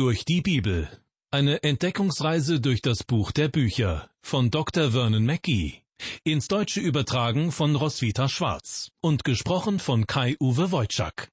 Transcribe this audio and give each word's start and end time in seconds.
Durch 0.00 0.24
die 0.24 0.40
Bibel. 0.40 0.88
Eine 1.30 1.62
Entdeckungsreise 1.62 2.58
durch 2.58 2.80
das 2.80 3.04
Buch 3.04 3.32
der 3.32 3.48
Bücher 3.48 4.08
von 4.22 4.50
Dr. 4.50 4.92
Vernon 4.92 5.26
Mackey. 5.26 5.82
Ins 6.24 6.48
Deutsche 6.48 6.80
übertragen 6.80 7.52
von 7.52 7.76
Roswitha 7.76 8.26
Schwarz 8.26 8.92
und 9.02 9.24
gesprochen 9.24 9.78
von 9.78 10.06
Kai-Uwe 10.06 10.72
Wojczak. 10.72 11.28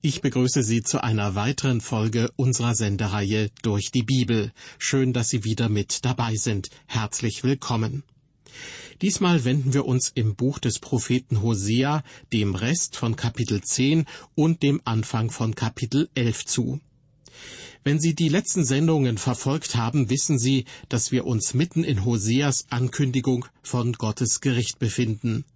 Ich 0.00 0.22
begrüße 0.22 0.62
Sie 0.62 0.82
zu 0.82 1.04
einer 1.04 1.34
weiteren 1.34 1.82
Folge 1.82 2.30
unserer 2.36 2.74
Sendereihe 2.74 3.50
Durch 3.60 3.90
die 3.90 4.04
Bibel. 4.04 4.52
Schön, 4.78 5.12
dass 5.12 5.28
Sie 5.28 5.44
wieder 5.44 5.68
mit 5.68 6.06
dabei 6.06 6.36
sind. 6.36 6.70
Herzlich 6.86 7.44
willkommen. 7.44 8.04
Diesmal 9.02 9.44
wenden 9.44 9.74
wir 9.74 9.84
uns 9.84 10.10
im 10.14 10.34
Buch 10.34 10.58
des 10.60 10.78
Propheten 10.78 11.42
Hosea 11.42 12.02
dem 12.32 12.54
Rest 12.54 12.96
von 12.96 13.16
Kapitel 13.16 13.60
10 13.60 14.06
und 14.34 14.62
dem 14.62 14.80
Anfang 14.86 15.30
von 15.30 15.54
Kapitel 15.54 16.08
11 16.14 16.46
zu. 16.46 16.80
Wenn 17.88 18.00
Sie 18.00 18.14
die 18.14 18.28
letzten 18.28 18.66
Sendungen 18.66 19.16
verfolgt 19.16 19.74
haben, 19.74 20.10
wissen 20.10 20.38
Sie, 20.38 20.66
dass 20.90 21.10
wir 21.10 21.24
uns 21.24 21.54
mitten 21.54 21.84
in 21.84 22.04
Hoseas 22.04 22.66
Ankündigung 22.68 23.46
von 23.62 23.94
Gottes 23.94 24.42
Gericht 24.42 24.78
befinden. 24.78 25.46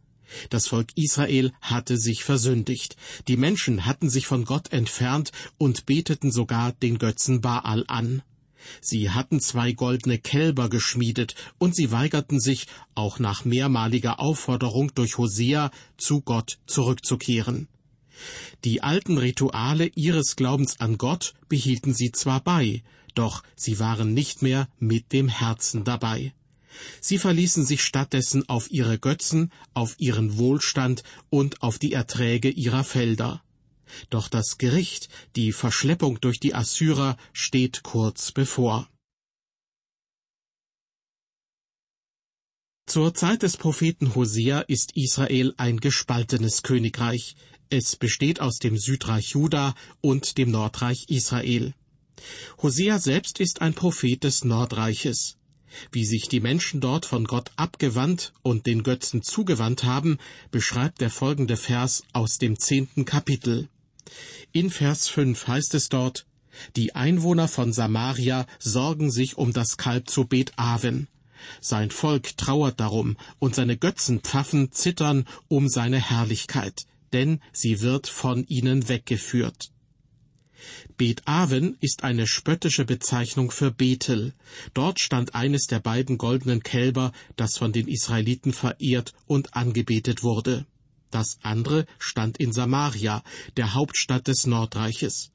Das 0.48 0.68
Volk 0.68 0.92
Israel 0.94 1.52
hatte 1.60 1.98
sich 1.98 2.24
versündigt. 2.24 2.96
Die 3.28 3.36
Menschen 3.36 3.84
hatten 3.84 4.08
sich 4.08 4.26
von 4.26 4.46
Gott 4.46 4.72
entfernt 4.72 5.30
und 5.58 5.84
beteten 5.84 6.32
sogar 6.32 6.72
den 6.72 6.96
Götzen 6.96 7.42
Baal 7.42 7.84
an. 7.86 8.22
Sie 8.80 9.10
hatten 9.10 9.38
zwei 9.38 9.72
goldene 9.72 10.16
Kälber 10.16 10.70
geschmiedet, 10.70 11.34
und 11.58 11.76
sie 11.76 11.90
weigerten 11.90 12.40
sich, 12.40 12.66
auch 12.94 13.18
nach 13.18 13.44
mehrmaliger 13.44 14.20
Aufforderung 14.20 14.94
durch 14.94 15.18
Hosea, 15.18 15.70
zu 15.98 16.22
Gott 16.22 16.58
zurückzukehren. 16.64 17.68
Die 18.64 18.82
alten 18.82 19.18
Rituale 19.18 19.90
ihres 19.94 20.36
Glaubens 20.36 20.80
an 20.80 20.98
Gott 20.98 21.34
behielten 21.48 21.94
sie 21.94 22.12
zwar 22.12 22.40
bei, 22.40 22.82
doch 23.14 23.42
sie 23.56 23.78
waren 23.78 24.14
nicht 24.14 24.42
mehr 24.42 24.68
mit 24.78 25.12
dem 25.12 25.28
Herzen 25.28 25.84
dabei. 25.84 26.32
Sie 27.00 27.18
verließen 27.18 27.64
sich 27.64 27.82
stattdessen 27.82 28.48
auf 28.48 28.70
ihre 28.70 28.98
Götzen, 28.98 29.52
auf 29.74 29.94
ihren 29.98 30.38
Wohlstand 30.38 31.02
und 31.30 31.62
auf 31.62 31.78
die 31.78 31.92
Erträge 31.92 32.48
ihrer 32.48 32.84
Felder. 32.84 33.42
Doch 34.08 34.28
das 34.28 34.56
Gericht, 34.56 35.08
die 35.36 35.52
Verschleppung 35.52 36.20
durch 36.20 36.40
die 36.40 36.54
Assyrer, 36.54 37.16
steht 37.32 37.82
kurz 37.82 38.32
bevor. 38.32 38.88
Zur 42.86 43.14
Zeit 43.14 43.42
des 43.42 43.56
Propheten 43.56 44.14
Hosea 44.14 44.60
ist 44.60 44.96
Israel 44.96 45.54
ein 45.56 45.78
gespaltenes 45.78 46.62
Königreich. 46.62 47.36
Es 47.74 47.96
besteht 47.96 48.38
aus 48.38 48.58
dem 48.58 48.76
Südreich 48.76 49.30
Juda 49.30 49.74
und 50.02 50.36
dem 50.36 50.50
Nordreich 50.50 51.06
Israel. 51.08 51.72
Hosea 52.60 52.98
selbst 52.98 53.40
ist 53.40 53.62
ein 53.62 53.72
Prophet 53.72 54.22
des 54.22 54.44
Nordreiches. 54.44 55.38
Wie 55.90 56.04
sich 56.04 56.28
die 56.28 56.40
Menschen 56.40 56.82
dort 56.82 57.06
von 57.06 57.24
Gott 57.24 57.50
abgewandt 57.56 58.34
und 58.42 58.66
den 58.66 58.82
Götzen 58.82 59.22
zugewandt 59.22 59.84
haben, 59.84 60.18
beschreibt 60.50 61.00
der 61.00 61.08
folgende 61.08 61.56
Vers 61.56 62.02
aus 62.12 62.36
dem 62.36 62.58
zehnten 62.58 63.06
Kapitel. 63.06 63.70
In 64.52 64.68
Vers 64.68 65.08
5 65.08 65.46
heißt 65.46 65.72
es 65.72 65.88
dort, 65.88 66.26
die 66.76 66.94
Einwohner 66.94 67.48
von 67.48 67.72
Samaria 67.72 68.44
sorgen 68.58 69.10
sich 69.10 69.38
um 69.38 69.54
das 69.54 69.78
Kalb 69.78 70.10
zu 70.10 70.26
Bet 70.26 70.52
Aven. 70.56 71.08
Sein 71.62 71.90
Volk 71.90 72.36
trauert 72.36 72.80
darum, 72.80 73.16
und 73.38 73.54
seine 73.54 73.78
Götzenpfaffen 73.78 74.72
zittern 74.72 75.26
um 75.48 75.68
seine 75.68 75.98
Herrlichkeit, 75.98 76.84
denn 77.12 77.40
sie 77.52 77.80
wird 77.80 78.06
von 78.06 78.44
ihnen 78.46 78.88
weggeführt. 78.88 79.70
Bet 80.96 81.22
Aven 81.26 81.76
ist 81.80 82.04
eine 82.04 82.26
spöttische 82.26 82.84
Bezeichnung 82.84 83.50
für 83.50 83.70
Bethel. 83.70 84.34
Dort 84.74 85.00
stand 85.00 85.34
eines 85.34 85.66
der 85.66 85.80
beiden 85.80 86.18
goldenen 86.18 86.62
Kälber, 86.62 87.12
das 87.36 87.58
von 87.58 87.72
den 87.72 87.88
Israeliten 87.88 88.52
verehrt 88.52 89.12
und 89.26 89.54
angebetet 89.54 90.22
wurde. 90.22 90.66
Das 91.10 91.38
andere 91.42 91.86
stand 91.98 92.38
in 92.38 92.52
Samaria, 92.52 93.22
der 93.56 93.74
Hauptstadt 93.74 94.28
des 94.28 94.46
Nordreiches. 94.46 95.30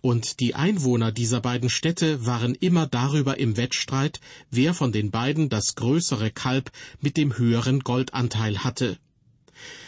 Und 0.00 0.40
die 0.40 0.54
Einwohner 0.54 1.12
dieser 1.12 1.40
beiden 1.40 1.70
Städte 1.70 2.26
waren 2.26 2.54
immer 2.54 2.86
darüber 2.86 3.38
im 3.38 3.56
Wettstreit, 3.56 4.20
wer 4.50 4.74
von 4.74 4.90
den 4.90 5.10
beiden 5.10 5.48
das 5.48 5.74
größere 5.76 6.30
Kalb 6.30 6.72
mit 7.00 7.16
dem 7.16 7.36
höheren 7.36 7.80
Goldanteil 7.80 8.64
hatte. 8.64 8.98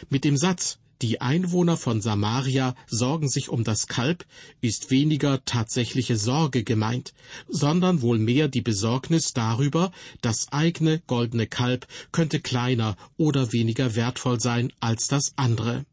Mit 0.09 0.25
dem 0.25 0.37
Satz 0.37 0.79
die 1.03 1.21
Einwohner 1.21 1.77
von 1.77 2.03
Samaria 2.03 2.75
sorgen 2.87 3.29
sich 3.29 3.49
um 3.49 3.65
das 3.65 3.87
Kalb, 3.87 4.27
ist 4.61 4.91
weniger 4.91 5.43
tatsächliche 5.45 6.17
Sorge 6.17 6.63
gemeint, 6.63 7.15
sondern 7.49 8.03
wohl 8.03 8.19
mehr 8.19 8.49
die 8.49 8.61
Besorgnis 8.61 9.33
darüber, 9.33 9.93
das 10.21 10.53
eigene 10.53 11.01
goldene 11.07 11.47
Kalb 11.47 11.87
könnte 12.13 12.41
kleiner 12.41 12.97
oder 13.17 13.53
weniger 13.53 13.95
wertvoll 13.95 14.41
sein 14.41 14.73
als 14.81 15.07
das 15.07 15.33
andere. 15.37 15.87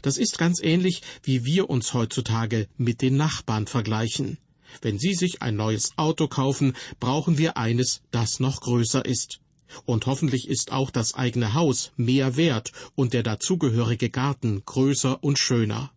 Das 0.00 0.16
ist 0.16 0.38
ganz 0.38 0.60
ähnlich, 0.62 1.02
wie 1.22 1.44
wir 1.44 1.68
uns 1.68 1.92
heutzutage 1.92 2.68
mit 2.76 3.02
den 3.02 3.16
Nachbarn 3.16 3.66
vergleichen. 3.66 4.38
Wenn 4.80 4.98
Sie 4.98 5.14
sich 5.14 5.42
ein 5.42 5.56
neues 5.56 5.92
Auto 5.96 6.28
kaufen, 6.28 6.74
brauchen 6.98 7.36
wir 7.36 7.58
eines, 7.58 8.00
das 8.10 8.40
noch 8.40 8.60
größer 8.62 9.04
ist. 9.04 9.41
Und 9.84 10.06
hoffentlich 10.06 10.48
ist 10.48 10.72
auch 10.72 10.90
das 10.90 11.14
eigene 11.14 11.54
Haus 11.54 11.92
mehr 11.96 12.36
wert 12.36 12.72
und 12.94 13.12
der 13.12 13.22
dazugehörige 13.22 14.10
Garten 14.10 14.62
größer 14.64 15.22
und 15.22 15.38
schöner. 15.38 15.90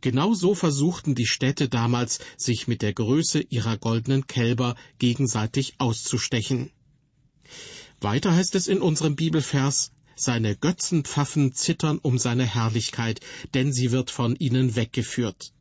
Genau 0.00 0.34
so 0.34 0.54
versuchten 0.54 1.14
die 1.14 1.26
Städte 1.26 1.68
damals, 1.68 2.20
sich 2.36 2.68
mit 2.68 2.82
der 2.82 2.92
Größe 2.92 3.40
ihrer 3.40 3.76
goldenen 3.76 4.26
Kälber 4.26 4.76
gegenseitig 4.98 5.74
auszustechen. 5.78 6.70
Weiter 8.00 8.34
heißt 8.34 8.54
es 8.54 8.68
in 8.68 8.80
unserem 8.80 9.16
Bibelvers, 9.16 9.90
seine 10.14 10.56
Götzenpfaffen 10.56 11.52
zittern 11.52 11.98
um 11.98 12.18
seine 12.18 12.44
Herrlichkeit, 12.44 13.20
denn 13.54 13.72
sie 13.72 13.90
wird 13.90 14.10
von 14.10 14.36
ihnen 14.36 14.76
weggeführt. 14.76 15.52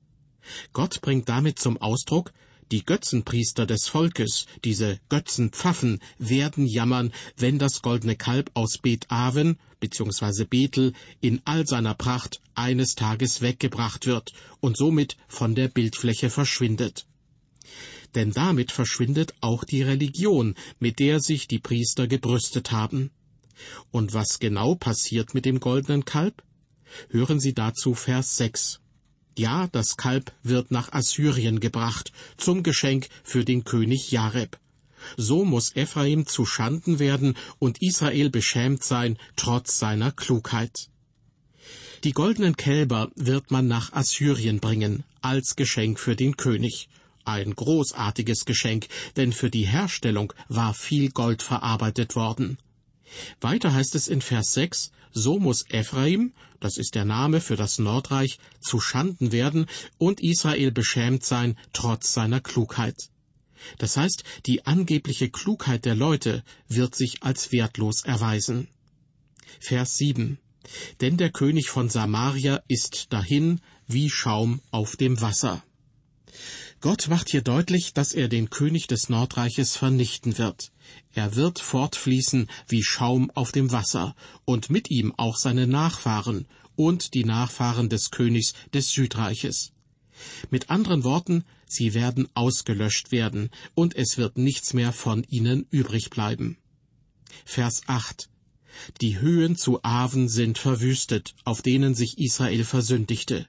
Gott 0.73 1.01
bringt 1.01 1.29
damit 1.29 1.59
zum 1.59 1.77
Ausdruck, 1.77 2.31
die 2.71 2.83
Götzenpriester 2.83 3.65
des 3.65 3.87
Volkes, 3.87 4.45
diese 4.63 4.99
Götzenpfaffen, 5.09 5.99
werden 6.17 6.65
jammern, 6.65 7.13
wenn 7.37 7.59
das 7.59 7.81
goldene 7.81 8.15
Kalb 8.15 8.51
aus 8.53 8.77
Bet 8.77 9.05
Aven 9.09 9.57
bzw. 9.79 10.45
Bethel 10.45 10.93
in 11.21 11.41
all 11.45 11.65
seiner 11.65 11.93
Pracht 11.93 12.41
eines 12.55 12.95
Tages 12.95 13.41
weggebracht 13.41 14.05
wird 14.05 14.33
und 14.59 14.77
somit 14.77 15.17
von 15.27 15.55
der 15.55 15.67
Bildfläche 15.67 16.29
verschwindet. 16.29 17.05
Denn 18.15 18.31
damit 18.31 18.71
verschwindet 18.71 19.33
auch 19.41 19.63
die 19.63 19.83
Religion, 19.83 20.55
mit 20.79 20.99
der 20.99 21.19
sich 21.19 21.47
die 21.47 21.59
Priester 21.59 22.07
gebrüstet 22.07 22.71
haben. 22.71 23.11
Und 23.91 24.13
was 24.13 24.39
genau 24.39 24.75
passiert 24.75 25.33
mit 25.33 25.45
dem 25.45 25.59
goldenen 25.59 26.05
Kalb? 26.05 26.43
Hören 27.09 27.39
Sie 27.39 27.53
dazu 27.53 27.93
Vers 27.93 28.37
6. 28.37 28.79
Ja, 29.37 29.67
das 29.71 29.97
Kalb 29.97 30.33
wird 30.41 30.71
nach 30.71 30.93
Assyrien 30.93 31.59
gebracht, 31.59 32.11
zum 32.37 32.63
Geschenk 32.63 33.07
für 33.23 33.45
den 33.45 33.63
König 33.63 34.09
Jareb. 34.09 34.57
So 35.15 35.45
muss 35.45 35.75
Ephraim 35.75 36.25
zu 36.25 36.43
Schanden 36.43 36.97
werden 36.97 37.37
und 37.59 37.79
Israel 37.83 38.31
beschämt 38.31 38.83
sein, 38.83 39.19
trotz 39.35 39.77
seiner 39.77 40.11
Klugheit. 40.11 40.89
Die 42.03 42.13
goldenen 42.13 42.57
Kälber 42.57 43.11
wird 43.15 43.51
man 43.51 43.67
nach 43.67 43.93
Assyrien 43.93 44.59
bringen, 44.59 45.03
als 45.21 45.55
Geschenk 45.55 45.99
für 45.99 46.15
den 46.15 46.35
König. 46.35 46.89
Ein 47.23 47.53
großartiges 47.55 48.45
Geschenk, 48.45 48.87
denn 49.17 49.33
für 49.33 49.51
die 49.51 49.67
Herstellung 49.67 50.33
war 50.47 50.73
viel 50.73 51.11
Gold 51.11 51.43
verarbeitet 51.43 52.15
worden. 52.15 52.57
Weiter 53.39 53.71
heißt 53.71 53.93
es 53.93 54.07
in 54.07 54.21
Vers 54.21 54.53
6, 54.53 54.91
so 55.17 55.39
muss 55.39 55.65
Ephraim, 55.69 56.33
das 56.59 56.77
ist 56.77 56.95
der 56.95 57.05
Name 57.05 57.41
für 57.41 57.55
das 57.55 57.79
Nordreich, 57.79 58.37
zu 58.61 58.79
Schanden 58.79 59.31
werden 59.31 59.65
und 59.97 60.21
Israel 60.21 60.71
beschämt 60.71 61.25
sein, 61.25 61.57
trotz 61.73 62.13
seiner 62.13 62.39
Klugheit. 62.39 63.09
Das 63.79 63.97
heißt, 63.97 64.23
die 64.45 64.65
angebliche 64.65 65.29
Klugheit 65.29 65.85
der 65.85 65.95
Leute 65.95 66.43
wird 66.67 66.95
sich 66.95 67.23
als 67.23 67.51
wertlos 67.51 68.03
erweisen. 68.03 68.67
Vers 69.59 69.97
7. 69.97 70.37
Denn 71.01 71.17
der 71.17 71.31
König 71.31 71.69
von 71.69 71.89
Samaria 71.89 72.61
ist 72.67 73.11
dahin 73.11 73.59
wie 73.87 74.09
Schaum 74.09 74.61
auf 74.69 74.95
dem 74.95 75.19
Wasser. 75.21 75.63
Gott 76.79 77.07
macht 77.07 77.29
hier 77.29 77.41
deutlich, 77.41 77.93
dass 77.93 78.13
er 78.13 78.27
den 78.27 78.51
König 78.51 78.85
des 78.85 79.09
Nordreiches 79.09 79.75
vernichten 79.75 80.37
wird. 80.37 80.71
Er 81.13 81.35
wird 81.35 81.59
fortfließen 81.59 82.47
wie 82.67 82.83
Schaum 82.83 83.31
auf 83.31 83.51
dem 83.51 83.71
Wasser, 83.71 84.15
und 84.45 84.69
mit 84.69 84.91
ihm 84.91 85.13
auch 85.17 85.37
seine 85.37 85.65
Nachfahren 85.65 86.47
und 86.75 87.15
die 87.15 87.23
Nachfahren 87.23 87.89
des 87.89 88.11
Königs 88.11 88.53
des 88.73 88.91
Südreiches. 88.91 89.71
Mit 90.51 90.69
anderen 90.69 91.03
Worten, 91.03 91.43
sie 91.67 91.95
werden 91.95 92.27
ausgelöscht 92.35 93.11
werden, 93.11 93.49
und 93.73 93.95
es 93.95 94.17
wird 94.17 94.37
nichts 94.37 94.73
mehr 94.73 94.93
von 94.93 95.23
ihnen 95.23 95.65
übrig 95.71 96.11
bleiben. 96.11 96.57
Vers 97.43 97.81
8 97.87 98.29
Die 99.01 99.19
Höhen 99.19 99.55
zu 99.55 99.83
Aven 99.83 100.29
sind 100.29 100.59
verwüstet, 100.59 101.33
auf 101.43 101.63
denen 101.63 101.95
sich 101.95 102.19
Israel 102.19 102.63
versündigte. 102.63 103.47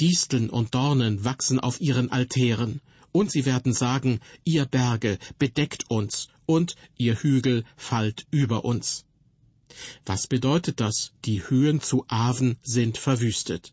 Disteln 0.00 0.50
und 0.50 0.74
Dornen 0.74 1.24
wachsen 1.24 1.60
auf 1.60 1.80
ihren 1.80 2.10
Altären, 2.10 2.80
Und 3.16 3.30
sie 3.30 3.46
werden 3.46 3.72
sagen, 3.72 4.18
ihr 4.42 4.64
Berge, 4.64 5.18
bedeckt 5.38 5.88
uns, 5.88 6.28
und 6.46 6.74
ihr 6.98 7.14
Hügel 7.22 7.64
fallt 7.76 8.26
über 8.32 8.64
uns. 8.64 9.04
Was 10.04 10.26
bedeutet 10.26 10.80
das? 10.80 11.12
Die 11.24 11.48
Höhen 11.48 11.80
zu 11.80 12.04
Aven 12.08 12.56
sind 12.62 12.98
verwüstet. 12.98 13.72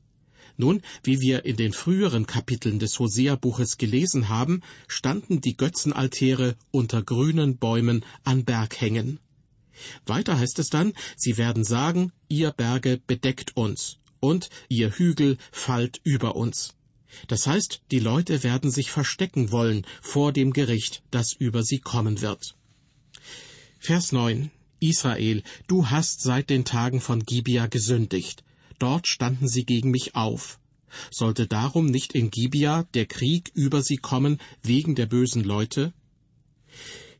Nun, 0.58 0.84
wie 1.04 1.22
wir 1.22 1.44
in 1.46 1.58
den 1.58 1.74
früheren 1.74 2.28
Kapiteln 2.28 2.78
des 2.78 3.00
Hosea-Buches 3.00 3.80
gelesen 3.80 4.30
haben, 4.30 4.62
standen 4.88 5.42
die 5.42 5.58
Götzenaltäre 5.58 6.56
unter 6.70 7.02
grünen 7.02 7.58
Bäumen 7.58 8.06
an 8.24 8.46
Berghängen. 8.46 9.20
Weiter 10.06 10.38
heißt 10.38 10.60
es 10.60 10.70
dann, 10.70 10.94
sie 11.18 11.38
werden 11.38 11.64
sagen, 11.64 12.12
ihr 12.30 12.52
Berge 12.52 13.02
bedeckt 13.08 13.58
uns 13.58 13.98
und 14.22 14.50
ihr 14.70 14.92
Hügel 14.92 15.38
fallt 15.52 16.00
über 16.06 16.38
uns. 16.38 16.74
Das 17.28 17.46
heißt, 17.46 17.82
die 17.92 18.00
Leute 18.00 18.44
werden 18.44 18.72
sich 18.72 18.90
verstecken 18.90 19.52
wollen 19.52 19.86
vor 20.02 20.32
dem 20.32 20.54
Gericht, 20.54 21.04
das 21.12 21.34
über 21.34 21.64
sie 21.64 21.80
kommen 21.80 22.22
wird. 22.22 22.56
Vers 23.80 24.14
9 24.14 24.50
Israel, 24.80 25.44
du 25.68 25.90
hast 25.90 26.22
seit 26.22 26.50
den 26.50 26.66
Tagen 26.66 27.02
von 27.02 27.24
Gibea 27.24 27.68
gesündigt. 27.68 28.44
Dort 28.80 29.08
standen 29.08 29.48
sie 29.48 29.64
gegen 29.64 29.92
mich 29.92 30.16
auf. 30.16 30.60
Sollte 31.12 31.46
darum 31.46 31.86
nicht 31.86 32.14
in 32.14 32.32
Gibea 32.32 32.88
der 32.96 33.06
Krieg 33.06 33.52
über 33.54 33.84
sie 33.84 33.98
kommen 33.98 34.40
wegen 34.64 34.96
der 34.96 35.06
bösen 35.06 35.44
Leute? 35.44 35.94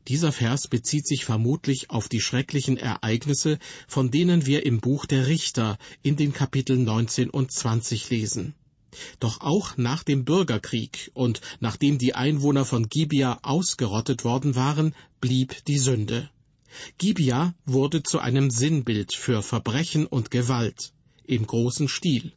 Dieser 0.08 0.32
Vers 0.32 0.66
bezieht 0.66 1.06
sich 1.06 1.24
vermutlich 1.24 1.90
auf 1.90 2.08
die 2.08 2.20
schrecklichen 2.20 2.76
Ereignisse, 2.76 3.58
von 3.86 4.10
denen 4.10 4.46
wir 4.46 4.66
im 4.66 4.80
Buch 4.80 5.06
der 5.06 5.28
Richter 5.28 5.78
in 6.02 6.16
den 6.16 6.32
Kapiteln 6.32 6.84
19 6.84 7.30
und 7.30 7.52
20 7.52 8.10
lesen. 8.10 8.54
Doch 9.20 9.40
auch 9.40 9.76
nach 9.76 10.02
dem 10.02 10.24
Bürgerkrieg 10.24 11.10
und 11.14 11.40
nachdem 11.60 11.98
die 11.98 12.14
Einwohner 12.14 12.64
von 12.64 12.88
Gibea 12.88 13.38
ausgerottet 13.42 14.24
worden 14.24 14.54
waren, 14.54 14.94
blieb 15.20 15.64
die 15.66 15.78
Sünde. 15.78 16.30
Gibea 16.98 17.54
wurde 17.64 18.02
zu 18.02 18.18
einem 18.18 18.50
Sinnbild 18.50 19.14
für 19.14 19.42
Verbrechen 19.42 20.06
und 20.06 20.30
Gewalt 20.30 20.92
im 21.24 21.46
großen 21.46 21.88
Stil. 21.88 22.32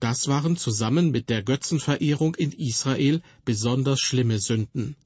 Das 0.00 0.28
waren 0.28 0.56
zusammen 0.56 1.10
mit 1.10 1.30
der 1.30 1.42
Götzenverehrung 1.42 2.34
in 2.34 2.52
Israel 2.52 3.22
besonders 3.44 4.00
schlimme 4.00 4.38
Sünden. 4.38 4.96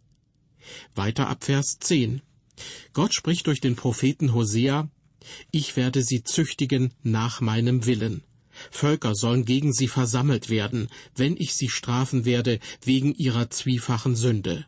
Weiter 0.94 1.28
ab 1.28 1.44
Vers 1.44 1.78
10. 1.80 2.22
Gott 2.92 3.14
spricht 3.14 3.46
durch 3.46 3.60
den 3.60 3.76
Propheten 3.76 4.34
Hosea, 4.34 4.88
Ich 5.50 5.76
werde 5.76 6.02
sie 6.02 6.22
züchtigen 6.22 6.92
nach 7.02 7.40
meinem 7.40 7.86
Willen. 7.86 8.22
Völker 8.70 9.14
sollen 9.14 9.44
gegen 9.44 9.72
sie 9.72 9.88
versammelt 9.88 10.48
werden, 10.48 10.88
wenn 11.14 11.36
ich 11.36 11.54
sie 11.54 11.68
strafen 11.68 12.24
werde 12.24 12.58
wegen 12.82 13.14
ihrer 13.14 13.50
zwiefachen 13.50 14.16
Sünde. 14.16 14.66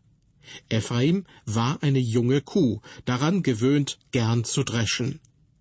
Ephraim 0.69 1.25
war 1.45 1.83
eine 1.83 1.99
junge 1.99 2.41
Kuh, 2.41 2.81
daran 3.05 3.43
gewöhnt, 3.43 3.99
gern 4.11 4.45
zu 4.45 4.62
dreschen. 4.62 5.21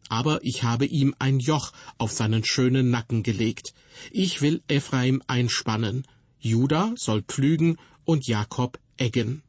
Aber 0.09 0.39
ich 0.43 0.63
habe 0.63 0.85
ihm 0.85 1.13
ein 1.19 1.39
Joch 1.39 1.73
auf 1.97 2.11
seinen 2.11 2.45
schönen 2.45 2.89
Nacken 2.89 3.23
gelegt. 3.23 3.73
Ich 4.11 4.41
will 4.41 4.61
Ephraim 4.67 5.21
einspannen. 5.27 6.05
Juda 6.39 6.93
soll 6.97 7.23
pflügen 7.23 7.77
und 8.05 8.27
Jakob 8.27 8.79
eggen. 8.97 9.43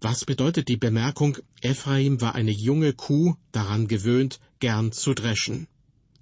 Was 0.00 0.24
bedeutet 0.24 0.68
die 0.68 0.76
Bemerkung, 0.76 1.38
Ephraim 1.60 2.20
war 2.20 2.34
eine 2.34 2.52
junge 2.52 2.92
Kuh, 2.92 3.34
daran 3.50 3.88
gewöhnt, 3.88 4.38
gern 4.60 4.92
zu 4.92 5.12
dreschen? 5.12 5.66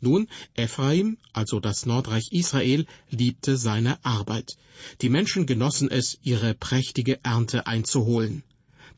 Nun, 0.00 0.28
Ephraim, 0.54 1.18
also 1.32 1.60
das 1.60 1.84
Nordreich 1.84 2.28
Israel, 2.30 2.86
liebte 3.10 3.56
seine 3.56 4.04
Arbeit. 4.04 4.56
Die 5.00 5.08
Menschen 5.08 5.46
genossen 5.46 5.90
es, 5.90 6.18
ihre 6.22 6.54
prächtige 6.54 7.18
Ernte 7.22 7.66
einzuholen. 7.66 8.42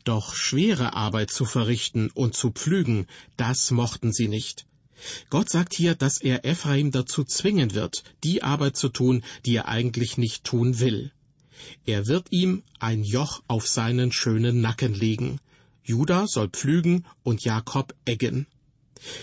Doch 0.04 0.34
schwere 0.34 0.94
Arbeit 0.94 1.30
zu 1.30 1.44
verrichten 1.44 2.10
und 2.10 2.34
zu 2.34 2.50
pflügen, 2.50 3.06
das 3.36 3.70
mochten 3.70 4.12
sie 4.12 4.28
nicht. 4.28 4.66
Gott 5.30 5.48
sagt 5.48 5.74
hier, 5.74 5.94
dass 5.94 6.20
er 6.20 6.44
Ephraim 6.44 6.90
dazu 6.90 7.24
zwingen 7.24 7.74
wird, 7.74 8.02
die 8.24 8.42
Arbeit 8.42 8.76
zu 8.76 8.88
tun, 8.88 9.22
die 9.46 9.56
er 9.56 9.68
eigentlich 9.68 10.18
nicht 10.18 10.44
tun 10.44 10.80
will. 10.80 11.12
Er 11.84 12.06
wird 12.06 12.28
ihm 12.30 12.62
ein 12.78 13.02
Joch 13.02 13.42
auf 13.48 13.66
seinen 13.66 14.12
schönen 14.12 14.60
Nacken 14.60 14.94
legen. 14.94 15.40
Juda 15.82 16.26
soll 16.26 16.48
pflügen 16.48 17.06
und 17.22 17.44
Jakob 17.44 17.94
eggen. 18.04 18.46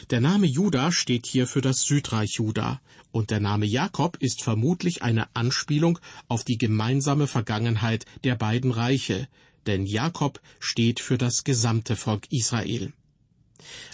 Der 0.10 0.22
Name 0.22 0.48
Juda 0.48 0.92
steht 0.92 1.26
hier 1.26 1.48
für 1.48 1.62
das 1.62 1.82
Südreich 1.82 2.36
Juda, 2.38 2.82
und 3.12 3.30
der 3.30 3.40
Name 3.40 3.66
Jakob 3.66 4.18
ist 4.20 4.44
vermutlich 4.44 5.02
eine 5.02 5.34
Anspielung 5.36 6.00
auf 6.28 6.44
die 6.44 6.58
gemeinsame 6.58 7.28
Vergangenheit 7.28 8.06
der 8.24 8.36
beiden 8.36 8.72
Reiche, 8.72 9.28
denn 9.66 9.86
Jakob 9.86 10.42
steht 10.60 11.00
für 11.00 11.18
das 11.18 11.44
gesamte 11.44 11.96
Volk 11.96 12.32
Israel. 12.32 12.94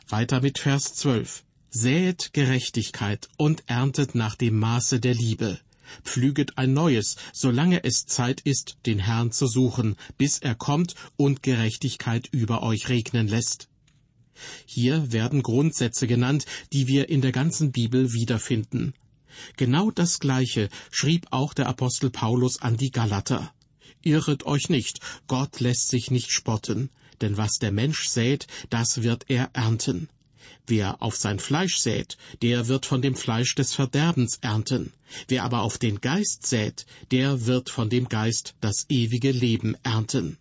Weiter 0.07 0.41
mit 0.41 0.59
Vers 0.59 0.93
12. 0.95 1.43
Säet 1.69 2.33
Gerechtigkeit 2.33 3.29
und 3.37 3.63
erntet 3.67 4.13
nach 4.15 4.35
dem 4.35 4.59
Maße 4.59 4.99
der 4.99 5.13
Liebe. 5.13 5.59
Pflüget 6.03 6.57
ein 6.57 6.73
neues, 6.73 7.15
solange 7.33 7.83
es 7.83 8.05
Zeit 8.05 8.41
ist, 8.41 8.77
den 8.85 8.99
Herrn 8.99 9.31
zu 9.31 9.47
suchen, 9.47 9.95
bis 10.17 10.39
er 10.39 10.55
kommt 10.55 10.95
und 11.17 11.43
Gerechtigkeit 11.43 12.27
über 12.31 12.63
euch 12.63 12.89
regnen 12.89 13.27
lässt. 13.27 13.67
Hier 14.65 15.11
werden 15.11 15.43
Grundsätze 15.43 16.07
genannt, 16.07 16.45
die 16.73 16.87
wir 16.87 17.09
in 17.09 17.21
der 17.21 17.31
ganzen 17.31 17.71
Bibel 17.71 18.13
wiederfinden. 18.13 18.93
Genau 19.57 19.91
das 19.91 20.19
Gleiche 20.19 20.69
schrieb 20.91 21.27
auch 21.31 21.53
der 21.53 21.67
Apostel 21.67 22.09
Paulus 22.09 22.61
an 22.61 22.77
die 22.77 22.91
Galater. 22.91 23.53
Irret 24.01 24.45
euch 24.45 24.69
nicht, 24.69 24.99
Gott 25.27 25.59
lässt 25.59 25.89
sich 25.89 26.11
nicht 26.11 26.31
spotten, 26.31 26.89
denn 27.21 27.37
was 27.37 27.57
der 27.59 27.71
Mensch 27.71 28.07
sät, 28.07 28.47
das 28.69 29.03
wird 29.03 29.25
er 29.29 29.51
ernten. 29.53 30.09
Wer 30.67 31.01
auf 31.01 31.15
sein 31.15 31.39
Fleisch 31.39 31.77
sät, 31.77 32.17
der 32.41 32.67
wird 32.67 32.85
von 32.85 33.01
dem 33.01 33.15
Fleisch 33.15 33.55
des 33.55 33.73
Verderbens 33.73 34.37
ernten. 34.41 34.93
Wer 35.27 35.43
aber 35.43 35.61
auf 35.61 35.77
den 35.77 36.01
Geist 36.01 36.45
sät, 36.45 36.85
der 37.11 37.45
wird 37.45 37.69
von 37.69 37.89
dem 37.89 38.07
Geist 38.07 38.55
das 38.61 38.85
ewige 38.89 39.31
Leben 39.31 39.75
ernten. 39.83 40.37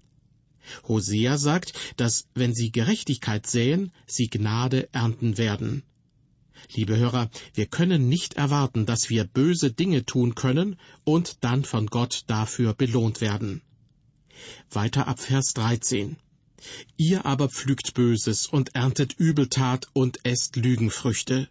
Hosea 0.86 1.36
sagt, 1.38 1.72
dass 1.96 2.26
wenn 2.34 2.54
sie 2.54 2.70
Gerechtigkeit 2.70 3.46
säen, 3.46 3.92
sie 4.06 4.28
Gnade 4.28 4.88
ernten 4.92 5.38
werden. 5.38 5.82
Liebe 6.74 6.96
Hörer, 6.96 7.30
wir 7.54 7.66
können 7.66 8.08
nicht 8.08 8.34
erwarten, 8.34 8.86
dass 8.86 9.08
wir 9.08 9.24
böse 9.24 9.72
Dinge 9.72 10.04
tun 10.04 10.34
können 10.34 10.76
und 11.04 11.42
dann 11.42 11.64
von 11.64 11.86
Gott 11.86 12.24
dafür 12.26 12.74
belohnt 12.74 13.20
werden. 13.20 13.62
Weiter 14.70 15.08
ab 15.08 15.20
Vers 15.20 15.52
13. 15.54 16.16
Ihr 16.96 17.26
aber 17.26 17.48
pflügt 17.48 17.94
Böses 17.94 18.46
und 18.46 18.74
erntet 18.74 19.14
Übeltat 19.14 19.88
und 19.92 20.18
esst 20.24 20.56
Lügenfrüchte. 20.56 21.48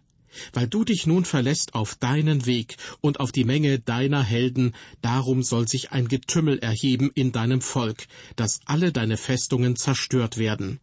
Weil 0.52 0.68
du 0.68 0.84
dich 0.84 1.06
nun 1.06 1.24
verlässt 1.24 1.74
auf 1.74 1.96
deinen 1.96 2.46
Weg 2.46 2.76
und 3.00 3.18
auf 3.18 3.32
die 3.32 3.44
Menge 3.44 3.80
deiner 3.80 4.22
Helden, 4.22 4.74
darum 5.02 5.42
soll 5.42 5.66
sich 5.66 5.92
ein 5.92 6.08
Getümmel 6.08 6.58
erheben 6.58 7.10
in 7.14 7.32
deinem 7.32 7.60
Volk, 7.60 8.06
dass 8.36 8.60
alle 8.64 8.92
deine 8.92 9.16
Festungen 9.16 9.76
zerstört 9.76 10.38
werden. 10.38 10.80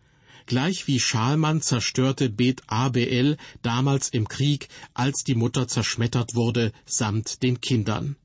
Gleich 0.47 0.87
wie 0.87 0.99
Schalman 0.99 1.61
zerstörte 1.61 2.29
Bet 2.29 2.61
Abel 2.67 3.37
damals 3.61 4.09
im 4.09 4.27
Krieg, 4.27 4.69
als 4.93 5.23
die 5.23 5.35
Mutter 5.35 5.67
zerschmettert 5.67 6.35
wurde, 6.35 6.71
samt 6.85 7.43
den 7.43 7.59
Kindern. 7.59 8.15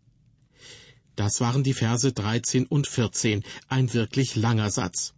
Das 1.16 1.40
waren 1.40 1.64
die 1.64 1.74
Verse 1.74 2.12
13 2.12 2.66
und 2.66 2.86
14, 2.86 3.42
ein 3.68 3.92
wirklich 3.92 4.36
langer 4.36 4.70
Satz. 4.70 5.14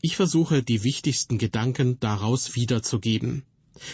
Ich 0.00 0.16
versuche, 0.16 0.62
die 0.62 0.84
wichtigsten 0.84 1.38
Gedanken 1.38 1.98
daraus 2.00 2.54
wiederzugeben. 2.54 3.44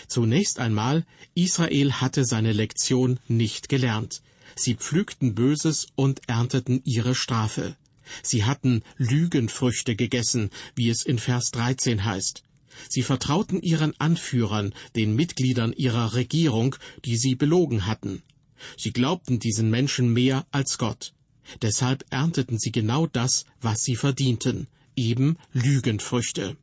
Zunächst 0.09 0.59
einmal, 0.59 1.07
Israel 1.35 1.95
hatte 1.95 2.25
seine 2.25 2.53
Lektion 2.53 3.19
nicht 3.29 3.69
gelernt. 3.69 4.23
Sie 4.57 4.75
pflügten 4.75 5.35
Böses 5.35 5.87
und 5.95 6.29
ernteten 6.29 6.83
ihre 6.85 7.15
Strafe. 7.15 7.77
Sie 8.23 8.45
hatten 8.45 8.83
Lügenfrüchte 8.97 9.95
gegessen, 9.95 10.51
wie 10.75 10.91
es 10.91 11.05
in 11.05 11.19
Vers 11.19 11.51
13 11.53 12.05
heißt. 12.05 12.43
Sie 12.89 13.03
vertrauten 13.03 13.61
ihren 13.61 13.99
Anführern, 14.01 14.75
den 14.97 15.15
Mitgliedern 15.15 15.73
ihrer 15.73 16.15
Regierung, 16.15 16.77
die 17.05 17.17
sie 17.17 17.35
belogen 17.35 17.87
hatten. 17.87 18.23
Sie 18.77 18.93
glaubten 18.93 19.39
diesen 19.39 19.71
Menschen 19.71 20.13
mehr 20.13 20.47
als 20.51 20.79
Gott. 20.79 21.13
Deshalb 21.63 22.05
ernteten 22.11 22.59
sie 22.59 22.73
genau 22.73 23.07
das, 23.07 23.45
was 23.61 23.83
sie 23.83 23.97
verdienten, 23.97 24.69
eben 25.01 25.37
Lügenfrüchte. 25.53 26.57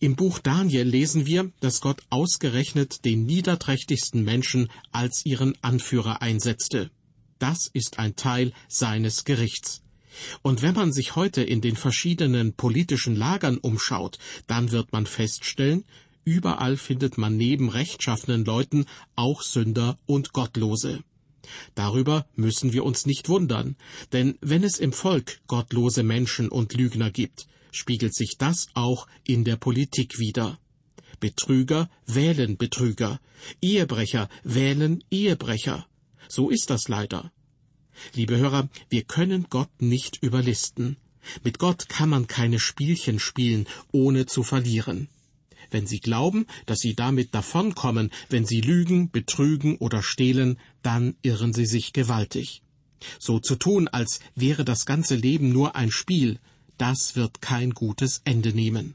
Im 0.00 0.16
Buch 0.16 0.38
Daniel 0.38 0.86
lesen 0.86 1.26
wir, 1.26 1.52
dass 1.60 1.80
Gott 1.80 2.02
ausgerechnet 2.10 3.04
den 3.04 3.24
niederträchtigsten 3.24 4.24
Menschen 4.24 4.70
als 4.92 5.24
ihren 5.24 5.54
Anführer 5.62 6.22
einsetzte. 6.22 6.90
Das 7.38 7.68
ist 7.72 7.98
ein 7.98 8.16
Teil 8.16 8.52
seines 8.68 9.24
Gerichts. 9.24 9.82
Und 10.42 10.62
wenn 10.62 10.74
man 10.74 10.92
sich 10.92 11.16
heute 11.16 11.42
in 11.42 11.60
den 11.60 11.76
verschiedenen 11.76 12.54
politischen 12.54 13.16
Lagern 13.16 13.58
umschaut, 13.58 14.18
dann 14.46 14.70
wird 14.70 14.92
man 14.92 15.06
feststellen, 15.06 15.84
überall 16.24 16.76
findet 16.76 17.18
man 17.18 17.36
neben 17.36 17.68
rechtschaffenen 17.68 18.44
Leuten 18.44 18.86
auch 19.16 19.42
Sünder 19.42 19.98
und 20.06 20.32
Gottlose. 20.32 21.02
Darüber 21.74 22.26
müssen 22.34 22.72
wir 22.72 22.84
uns 22.84 23.06
nicht 23.06 23.28
wundern, 23.28 23.76
denn 24.12 24.38
wenn 24.40 24.64
es 24.64 24.78
im 24.78 24.92
Volk 24.92 25.40
gottlose 25.46 26.02
Menschen 26.02 26.48
und 26.48 26.74
Lügner 26.74 27.10
gibt, 27.10 27.46
spiegelt 27.72 28.14
sich 28.14 28.36
das 28.38 28.68
auch 28.74 29.06
in 29.24 29.44
der 29.44 29.56
Politik 29.56 30.18
wider. 30.18 30.58
Betrüger 31.20 31.88
wählen 32.06 32.56
Betrüger, 32.56 33.20
Ehebrecher 33.62 34.28
wählen 34.42 35.02
Ehebrecher. 35.10 35.86
So 36.28 36.50
ist 36.50 36.70
das 36.70 36.88
leider. 36.88 37.32
Liebe 38.14 38.36
Hörer, 38.36 38.68
wir 38.88 39.04
können 39.04 39.46
Gott 39.50 39.70
nicht 39.80 40.22
überlisten. 40.22 40.96
Mit 41.42 41.58
Gott 41.58 41.88
kann 41.88 42.10
man 42.10 42.26
keine 42.26 42.58
Spielchen 42.58 43.18
spielen, 43.18 43.66
ohne 43.92 44.26
zu 44.26 44.42
verlieren. 44.42 45.08
Wenn 45.74 45.88
Sie 45.88 45.98
glauben, 45.98 46.46
dass 46.66 46.78
Sie 46.78 46.94
damit 46.94 47.34
davonkommen, 47.34 48.12
wenn 48.28 48.46
Sie 48.46 48.60
lügen, 48.60 49.10
betrügen 49.10 49.76
oder 49.78 50.04
stehlen, 50.04 50.56
dann 50.84 51.16
irren 51.22 51.52
Sie 51.52 51.66
sich 51.66 51.92
gewaltig. 51.92 52.62
So 53.18 53.40
zu 53.40 53.56
tun, 53.56 53.88
als 53.88 54.20
wäre 54.36 54.64
das 54.64 54.86
ganze 54.86 55.16
Leben 55.16 55.48
nur 55.48 55.74
ein 55.74 55.90
Spiel, 55.90 56.38
das 56.78 57.16
wird 57.16 57.42
kein 57.42 57.70
gutes 57.70 58.20
Ende 58.24 58.52
nehmen. 58.52 58.94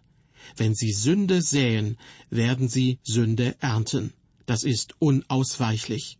Wenn 0.55 0.73
Sie 0.73 0.93
Sünde 0.93 1.41
säen, 1.41 1.97
werden 2.29 2.69
Sie 2.69 2.99
Sünde 3.03 3.57
ernten. 3.59 4.13
Das 4.45 4.63
ist 4.63 4.93
unausweichlich. 4.99 6.17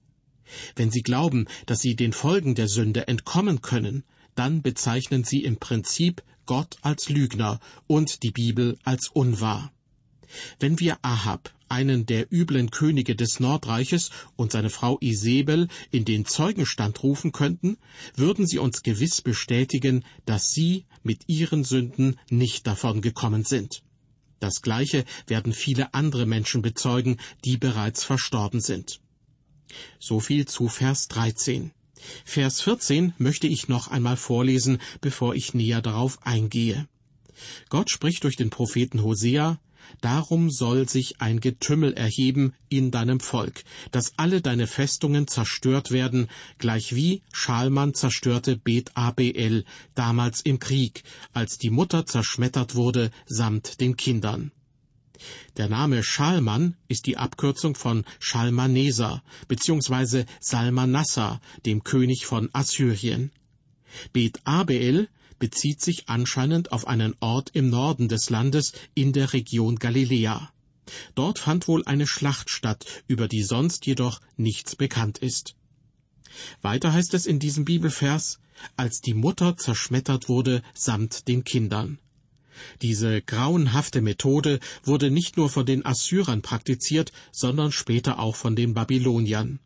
Wenn 0.75 0.92
Sie 0.92 1.04
glauben, 1.04 1.46
dass 1.68 1.80
Sie 1.80 1.96
den 1.96 2.12
Folgen 2.12 2.54
der 2.54 2.68
Sünde 2.68 3.08
entkommen 3.08 3.62
können, 3.62 4.04
dann 4.36 4.62
bezeichnen 4.62 5.24
Sie 5.24 5.42
im 5.42 5.56
Prinzip 5.56 6.22
Gott 6.46 6.75
als 6.82 7.08
Lügner 7.08 7.62
und 7.88 8.24
die 8.24 8.32
Bibel 8.32 8.78
als 8.84 9.08
unwahr. 9.08 9.72
Wenn 10.59 10.79
wir 10.79 10.98
Ahab, 11.01 11.53
einen 11.69 12.05
der 12.05 12.31
üblen 12.31 12.71
Könige 12.71 13.15
des 13.15 13.39
Nordreiches, 13.39 14.09
und 14.36 14.51
seine 14.51 14.69
Frau 14.69 14.98
Isabel 15.01 15.67
in 15.91 16.05
den 16.05 16.25
Zeugenstand 16.25 17.03
rufen 17.03 17.31
könnten, 17.31 17.77
würden 18.15 18.48
sie 18.48 18.59
uns 18.59 18.83
gewiss 18.83 19.21
bestätigen, 19.21 20.03
dass 20.25 20.51
sie 20.51 20.86
mit 21.03 21.24
ihren 21.27 21.63
Sünden 21.63 22.19
nicht 22.29 22.67
davon 22.67 23.01
gekommen 23.01 23.43
sind. 23.43 23.83
Das 24.39 24.62
Gleiche 24.62 25.05
werden 25.27 25.53
viele 25.53 25.93
andere 25.93 26.25
Menschen 26.25 26.62
bezeugen, 26.62 27.17
die 27.45 27.57
bereits 27.57 28.03
verstorben 28.03 28.62
sind. 28.62 29.01
So 30.00 30.19
viel 30.19 30.48
zu 30.48 30.67
Vers 30.67 31.07
13. 31.09 31.71
Vers 32.24 32.62
14 32.62 33.13
möchte 33.17 33.48
ich 33.48 33.67
noch 33.67 33.89
einmal 33.89 34.17
vorlesen, 34.17 34.79
bevor 35.01 35.36
ich 35.36 35.53
näher 35.53 35.81
darauf 35.81 36.25
eingehe. 36.25 36.88
Gott 37.69 37.89
spricht 37.89 38.24
durch 38.24 38.36
den 38.36 38.50
Propheten 38.50 39.03
Hosea, 39.03 39.59
Darum 40.01 40.50
soll 40.50 40.88
sich 40.88 41.19
ein 41.21 41.39
Getümmel 41.39 41.93
erheben 41.93 42.53
in 42.69 42.91
deinem 42.91 43.19
Volk, 43.19 43.63
dass 43.91 44.13
alle 44.17 44.41
deine 44.41 44.67
Festungen 44.67 45.27
zerstört 45.27 45.91
werden, 45.91 46.27
gleichwie 46.57 47.21
Schalman 47.33 47.93
zerstörte 47.93 48.57
Bet 48.57 48.95
Abel 48.95 49.65
damals 49.95 50.41
im 50.41 50.59
Krieg, 50.59 51.03
als 51.33 51.57
die 51.57 51.69
Mutter 51.69 52.05
zerschmettert 52.05 52.75
wurde 52.75 53.12
samt 53.25 53.81
den 53.81 53.98
Kindern. 53.98 54.51
Der 55.57 55.67
Name 55.67 56.03
Schalman 56.03 56.75
ist 56.88 57.05
die 57.05 57.17
Abkürzung 57.17 57.75
von 57.75 58.05
Schalmaneser 58.19 59.21
bzw. 59.48 60.25
Salmanassar, 60.39 61.41
dem 61.65 61.83
König 61.83 62.25
von 62.25 62.50
Assyrien. 62.53 63.31
Bet 64.13 64.39
Abel 64.45 65.09
bezieht 65.39 65.81
sich 65.81 66.10
anscheinend 66.10 66.72
auf 66.72 66.88
einen 66.88 67.15
Ort 67.19 67.51
im 67.53 67.69
Norden 67.69 68.08
des 68.08 68.29
Landes 68.29 68.74
in 68.93 69.13
der 69.13 69.34
Region 69.34 69.77
Galiläa. 69.77 70.51
Dort 71.15 71.39
fand 71.39 71.67
wohl 71.67 71.86
eine 71.86 72.08
Schlacht 72.08 72.50
statt, 72.50 73.03
über 73.08 73.27
die 73.27 73.43
sonst 73.43 73.86
jedoch 73.86 74.19
nichts 74.38 74.75
bekannt 74.75 75.19
ist. 75.19 75.55
Weiter 76.62 76.93
heißt 76.93 77.13
es 77.13 77.25
in 77.25 77.39
diesem 77.39 77.65
Bibelvers, 77.65 78.39
als 78.75 79.01
die 79.01 79.13
Mutter 79.13 79.58
zerschmettert 79.58 80.29
wurde 80.29 80.62
samt 80.74 81.27
den 81.27 81.43
Kindern. 81.43 82.00
Diese 82.81 83.22
grauenhafte 83.22 84.01
Methode 84.01 84.60
wurde 84.84 85.12
nicht 85.12 85.38
nur 85.38 85.50
von 85.50 85.65
den 85.65 85.86
Assyrern 85.86 86.41
praktiziert, 86.41 87.12
sondern 87.31 87.72
später 87.72 88.19
auch 88.19 88.36
von 88.36 88.55
den 88.55 88.74
Babyloniern. 88.74 89.60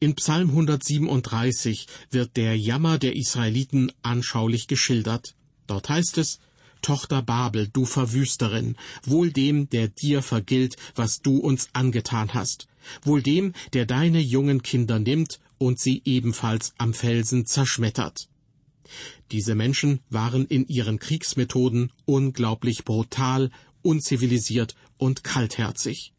In 0.00 0.14
Psalm 0.14 0.50
137 0.50 1.86
wird 2.10 2.36
der 2.36 2.56
Jammer 2.56 2.98
der 2.98 3.16
Israeliten 3.16 3.92
anschaulich 4.02 4.66
geschildert. 4.66 5.34
Dort 5.66 5.88
heißt 5.88 6.18
es, 6.18 6.38
Tochter 6.82 7.22
Babel, 7.22 7.68
du 7.72 7.86
Verwüsterin, 7.86 8.76
wohl 9.04 9.32
dem, 9.32 9.70
der 9.70 9.88
dir 9.88 10.20
vergilt, 10.20 10.76
was 10.94 11.22
du 11.22 11.38
uns 11.38 11.70
angetan 11.72 12.34
hast, 12.34 12.68
wohl 13.02 13.22
dem, 13.22 13.54
der 13.72 13.86
deine 13.86 14.20
jungen 14.20 14.62
Kinder 14.62 14.98
nimmt 14.98 15.40
und 15.56 15.80
sie 15.80 16.02
ebenfalls 16.04 16.74
am 16.76 16.92
Felsen 16.92 17.46
zerschmettert. 17.46 18.28
Diese 19.32 19.54
Menschen 19.54 20.00
waren 20.10 20.44
in 20.44 20.66
ihren 20.68 20.98
Kriegsmethoden 20.98 21.90
unglaublich 22.04 22.84
brutal, 22.84 23.50
unzivilisiert 23.80 24.74
und 24.98 25.24
kaltherzig. 25.24 26.12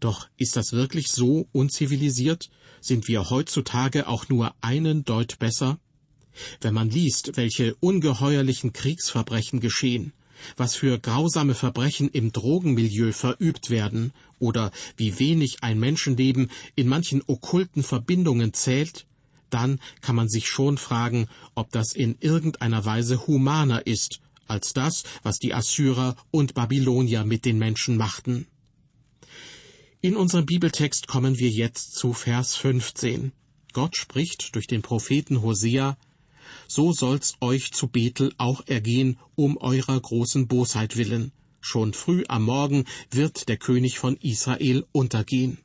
Doch 0.00 0.28
ist 0.38 0.56
das 0.56 0.72
wirklich 0.72 1.08
so 1.08 1.46
unzivilisiert? 1.52 2.50
Sind 2.80 3.06
wir 3.06 3.28
heutzutage 3.28 4.08
auch 4.08 4.28
nur 4.28 4.54
einen 4.62 5.04
Deut 5.04 5.38
besser? 5.38 5.78
Wenn 6.60 6.74
man 6.74 6.88
liest, 6.88 7.36
welche 7.36 7.74
ungeheuerlichen 7.76 8.72
Kriegsverbrechen 8.72 9.60
geschehen, 9.60 10.12
was 10.56 10.74
für 10.74 10.98
grausame 10.98 11.54
Verbrechen 11.54 12.08
im 12.08 12.32
Drogenmilieu 12.32 13.12
verübt 13.12 13.68
werden 13.68 14.12
oder 14.38 14.70
wie 14.96 15.18
wenig 15.18 15.58
ein 15.62 15.78
Menschenleben 15.78 16.50
in 16.76 16.88
manchen 16.88 17.22
okkulten 17.26 17.82
Verbindungen 17.82 18.54
zählt, 18.54 19.06
dann 19.50 19.80
kann 20.00 20.16
man 20.16 20.28
sich 20.28 20.48
schon 20.48 20.78
fragen, 20.78 21.26
ob 21.54 21.70
das 21.72 21.92
in 21.92 22.16
irgendeiner 22.20 22.84
Weise 22.84 23.26
humaner 23.26 23.86
ist 23.86 24.20
als 24.46 24.72
das, 24.72 25.04
was 25.22 25.38
die 25.38 25.52
Assyrer 25.52 26.16
und 26.30 26.54
Babylonier 26.54 27.24
mit 27.24 27.44
den 27.44 27.58
Menschen 27.58 27.96
machten. 27.96 28.46
In 30.02 30.16
unserem 30.16 30.46
Bibeltext 30.46 31.08
kommen 31.08 31.38
wir 31.38 31.50
jetzt 31.50 31.94
zu 31.94 32.14
Vers 32.14 32.56
15. 32.56 33.32
Gott 33.74 33.98
spricht 33.98 34.54
durch 34.54 34.66
den 34.66 34.80
Propheten 34.80 35.42
Hosea, 35.42 35.98
so 36.66 36.94
soll's 36.94 37.34
euch 37.42 37.72
zu 37.72 37.86
Bethel 37.86 38.32
auch 38.38 38.66
ergehen, 38.66 39.18
um 39.34 39.58
eurer 39.58 40.00
großen 40.00 40.48
Bosheit 40.48 40.96
willen. 40.96 41.32
Schon 41.60 41.92
früh 41.92 42.24
am 42.28 42.44
Morgen 42.44 42.86
wird 43.10 43.50
der 43.50 43.58
König 43.58 43.98
von 43.98 44.16
Israel 44.16 44.86
untergehen. 44.92 45.58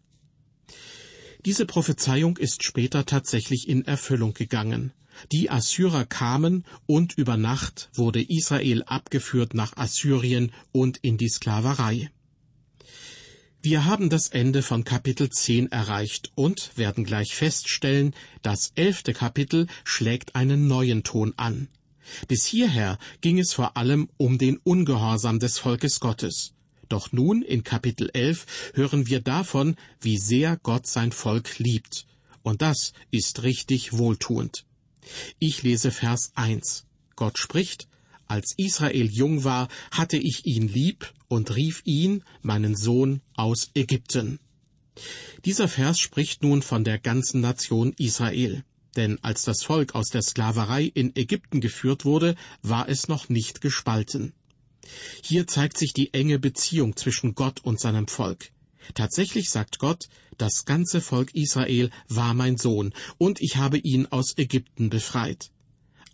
Diese 1.45 1.65
Prophezeiung 1.65 2.35
ist 2.35 2.65
später 2.65 3.05
tatsächlich 3.05 3.69
in 3.69 3.85
Erfüllung 3.85 4.33
gegangen. 4.33 4.91
Die 5.31 5.49
Assyrer 5.49 6.03
kamen 6.03 6.65
und 6.87 7.17
über 7.17 7.37
Nacht 7.37 7.89
wurde 7.93 8.21
Israel 8.21 8.83
abgeführt 8.83 9.53
nach 9.53 9.77
Assyrien 9.77 10.51
und 10.73 10.97
in 10.97 11.17
die 11.17 11.29
Sklaverei. 11.29 12.11
Wir 13.65 13.85
haben 13.85 14.11
das 14.11 14.27
Ende 14.27 14.61
von 14.61 14.83
Kapitel 14.83 15.27
10 15.27 15.71
erreicht 15.71 16.31
und 16.35 16.77
werden 16.77 17.03
gleich 17.03 17.33
feststellen, 17.33 18.13
das 18.43 18.71
elfte 18.75 19.11
Kapitel 19.11 19.65
schlägt 19.83 20.35
einen 20.35 20.67
neuen 20.67 21.01
Ton 21.01 21.33
an. 21.35 21.67
Bis 22.27 22.45
hierher 22.45 22.99
ging 23.21 23.39
es 23.39 23.53
vor 23.53 23.75
allem 23.75 24.07
um 24.17 24.37
den 24.37 24.57
Ungehorsam 24.57 25.39
des 25.39 25.57
Volkes 25.57 25.99
Gottes. 25.99 26.53
Doch 26.89 27.11
nun 27.11 27.41
in 27.41 27.63
Kapitel 27.63 28.11
11 28.13 28.45
hören 28.75 29.07
wir 29.07 29.19
davon, 29.19 29.77
wie 29.99 30.19
sehr 30.19 30.57
Gott 30.57 30.85
sein 30.85 31.11
Volk 31.11 31.57
liebt. 31.57 32.05
Und 32.43 32.61
das 32.61 32.93
ist 33.09 33.41
richtig 33.41 33.93
wohltuend. 33.93 34.63
Ich 35.39 35.63
lese 35.63 35.89
Vers 35.89 36.33
1. 36.35 36.85
Gott 37.15 37.39
spricht, 37.39 37.87
als 38.27 38.53
Israel 38.57 39.09
jung 39.11 39.43
war, 39.43 39.69
hatte 39.89 40.17
ich 40.17 40.45
ihn 40.45 40.67
lieb 40.67 41.11
und 41.35 41.55
rief 41.55 41.81
ihn, 41.83 42.23
meinen 42.41 42.75
Sohn, 42.75 43.21
aus 43.35 43.69
Ägypten. 43.75 44.39
Dieser 45.43 45.67
Vers 45.67 45.99
spricht 45.99 46.41
nun 46.41 46.61
von 46.61 46.83
der 46.85 46.97
ganzen 46.97 47.41
Nation 47.41 47.93
Israel. 47.97 48.63
Denn 48.95 49.19
als 49.21 49.41
das 49.41 49.63
Volk 49.63 49.93
aus 49.93 50.07
der 50.07 50.21
Sklaverei 50.21 50.83
in 50.85 51.13
Ägypten 51.17 51.59
geführt 51.59 52.05
wurde, 52.05 52.35
war 52.61 52.87
es 52.87 53.09
noch 53.09 53.27
nicht 53.27 53.59
gespalten. 53.59 54.31
Hier 55.21 55.47
zeigt 55.47 55.77
sich 55.77 55.91
die 55.91 56.13
enge 56.13 56.39
Beziehung 56.39 56.95
zwischen 56.95 57.35
Gott 57.35 57.59
und 57.63 57.81
seinem 57.81 58.07
Volk. 58.07 58.51
Tatsächlich 58.93 59.49
sagt 59.49 59.79
Gott, 59.79 60.07
das 60.37 60.63
ganze 60.63 61.01
Volk 61.01 61.35
Israel 61.35 61.89
war 62.07 62.33
mein 62.33 62.55
Sohn, 62.55 62.93
und 63.17 63.41
ich 63.41 63.57
habe 63.57 63.77
ihn 63.79 64.05
aus 64.05 64.37
Ägypten 64.37 64.89
befreit. 64.89 65.49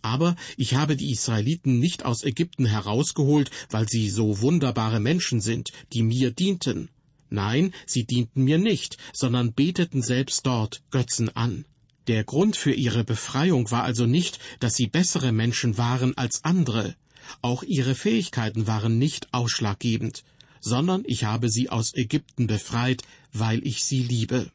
Aber 0.02 0.36
ich 0.56 0.74
habe 0.74 0.96
die 0.96 1.10
Israeliten 1.10 1.78
nicht 1.78 2.04
aus 2.04 2.24
Ägypten 2.24 2.66
herausgeholt, 2.66 3.50
weil 3.70 3.88
sie 3.88 4.10
so 4.10 4.40
wunderbare 4.40 5.00
Menschen 5.00 5.40
sind, 5.40 5.70
die 5.92 6.02
mir 6.02 6.32
dienten. 6.32 6.90
Nein, 7.30 7.72
sie 7.86 8.04
dienten 8.04 8.44
mir 8.44 8.58
nicht, 8.58 8.98
sondern 9.14 9.54
beteten 9.54 10.02
selbst 10.02 10.44
dort 10.44 10.82
Götzen 10.90 11.34
an. 11.34 11.64
Der 12.08 12.24
Grund 12.24 12.56
für 12.56 12.72
ihre 12.72 13.04
Befreiung 13.04 13.70
war 13.70 13.84
also 13.84 14.06
nicht, 14.06 14.40
dass 14.58 14.74
sie 14.74 14.88
bessere 14.88 15.30
Menschen 15.30 15.78
waren 15.78 16.16
als 16.18 16.44
andere. 16.44 16.96
Auch 17.40 17.62
ihre 17.62 17.94
Fähigkeiten 17.94 18.66
waren 18.66 18.98
nicht 18.98 19.32
ausschlaggebend, 19.32 20.24
sondern 20.60 21.04
ich 21.06 21.24
habe 21.24 21.48
sie 21.48 21.70
aus 21.70 21.94
Ägypten 21.94 22.48
befreit, 22.48 23.02
weil 23.32 23.64
ich 23.66 23.84
sie 23.84 24.02
liebe. 24.02 24.50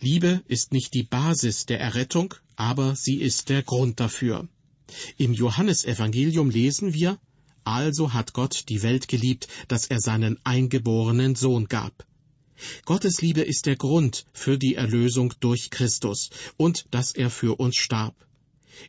Liebe 0.00 0.42
ist 0.46 0.72
nicht 0.72 0.94
die 0.94 1.02
Basis 1.02 1.66
der 1.66 1.80
Errettung, 1.80 2.34
aber 2.60 2.94
sie 2.94 3.22
ist 3.22 3.48
der 3.48 3.62
Grund 3.62 4.00
dafür. 4.00 4.46
Im 5.16 5.32
Johannesevangelium 5.32 6.50
lesen 6.50 6.92
wir, 6.92 7.18
also 7.64 8.12
hat 8.12 8.34
Gott 8.34 8.64
die 8.68 8.82
Welt 8.82 9.08
geliebt, 9.08 9.48
dass 9.68 9.86
er 9.86 9.98
seinen 9.98 10.38
eingeborenen 10.44 11.36
Sohn 11.36 11.68
gab. 11.68 12.04
Gottes 12.84 13.22
Liebe 13.22 13.40
ist 13.40 13.64
der 13.64 13.76
Grund 13.76 14.26
für 14.34 14.58
die 14.58 14.74
Erlösung 14.74 15.32
durch 15.40 15.70
Christus 15.70 16.28
und 16.58 16.84
dass 16.90 17.12
er 17.12 17.30
für 17.30 17.58
uns 17.58 17.76
starb. 17.76 18.14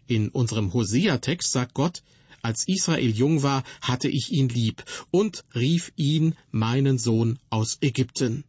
In 0.05 0.27
unserem 0.27 0.73
Hosea-Text 0.73 1.49
sagt 1.49 1.73
Gott, 1.73 2.03
als 2.41 2.67
Israel 2.67 3.11
jung 3.11 3.41
war, 3.41 3.63
hatte 3.79 4.09
ich 4.09 4.33
ihn 4.33 4.49
lieb 4.49 4.83
und 5.11 5.45
rief 5.55 5.93
ihn, 5.95 6.35
meinen 6.51 6.97
Sohn, 6.97 7.39
aus 7.49 7.77
Ägypten. 7.79 8.43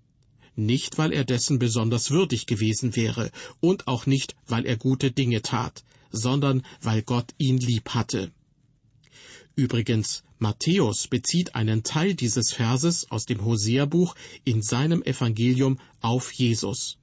Nicht, 0.54 0.99
weil 0.99 1.12
er 1.12 1.25
dessen 1.25 1.59
besonders 1.59 2.11
würdig 2.11 2.47
gewesen 2.47 2.94
wäre 2.94 3.30
und 3.61 3.88
auch 3.88 4.06
nicht, 4.06 4.37
weil 4.47 4.66
er 4.66 4.76
gute 4.76 5.11
Dinge 5.11 5.42
tat, 5.42 5.85
sondern 6.11 6.64
weil 6.80 7.02
Gott 7.02 7.32
ihn 7.38 7.59
lieb 7.59 7.90
hatte. 7.90 8.30
Übrigens, 9.54 10.25
Matthäus 10.38 11.09
bezieht 11.09 11.54
einen 11.54 11.85
Teil 11.85 12.14
dieses 12.14 12.52
Verses 12.52 13.11
aus 13.11 13.26
dem 13.26 13.44
Hosea-Buch 13.44 14.14
in 14.44 14.62
seinem 14.62 15.02
Evangelium 15.02 15.78
auf 16.00 16.32
Jesus. 16.32 16.99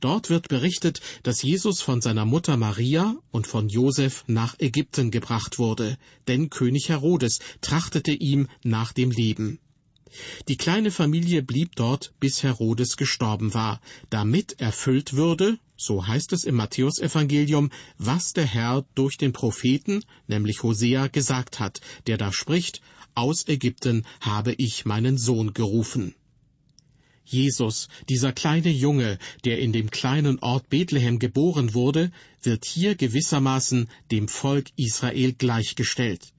Dort 0.00 0.30
wird 0.30 0.48
berichtet, 0.48 1.00
dass 1.22 1.42
Jesus 1.42 1.80
von 1.80 2.00
seiner 2.00 2.24
Mutter 2.24 2.56
Maria 2.56 3.16
und 3.30 3.46
von 3.46 3.68
Josef 3.68 4.24
nach 4.26 4.54
Ägypten 4.58 5.10
gebracht 5.10 5.58
wurde, 5.58 5.96
denn 6.28 6.50
König 6.50 6.88
Herodes 6.88 7.40
trachtete 7.62 8.12
ihm 8.12 8.48
nach 8.62 8.92
dem 8.92 9.10
Leben. 9.10 9.58
Die 10.48 10.56
kleine 10.56 10.90
Familie 10.90 11.42
blieb 11.42 11.74
dort, 11.76 12.12
bis 12.20 12.42
Herodes 12.42 12.96
gestorben 12.96 13.54
war, 13.54 13.80
damit 14.10 14.60
erfüllt 14.60 15.14
würde, 15.14 15.58
so 15.76 16.06
heißt 16.06 16.32
es 16.32 16.44
im 16.44 16.54
Matthäusevangelium, 16.54 17.70
was 17.98 18.32
der 18.32 18.46
Herr 18.46 18.84
durch 18.94 19.18
den 19.18 19.32
Propheten, 19.32 20.04
nämlich 20.26 20.62
Hosea, 20.62 21.08
gesagt 21.08 21.60
hat, 21.60 21.80
der 22.06 22.16
da 22.16 22.32
spricht, 22.32 22.80
aus 23.14 23.48
Ägypten 23.48 24.04
habe 24.20 24.52
ich 24.52 24.84
meinen 24.84 25.18
Sohn 25.18 25.54
gerufen. 25.54 26.14
Jesus, 27.24 27.88
dieser 28.08 28.32
kleine 28.32 28.70
Junge, 28.70 29.18
der 29.44 29.58
in 29.58 29.72
dem 29.72 29.90
kleinen 29.90 30.38
Ort 30.38 30.68
Bethlehem 30.68 31.18
geboren 31.18 31.74
wurde, 31.74 32.12
wird 32.42 32.64
hier 32.64 32.94
gewissermaßen 32.94 33.88
dem 34.12 34.28
Volk 34.28 34.68
Israel 34.76 35.32
gleichgestellt. 35.32 36.32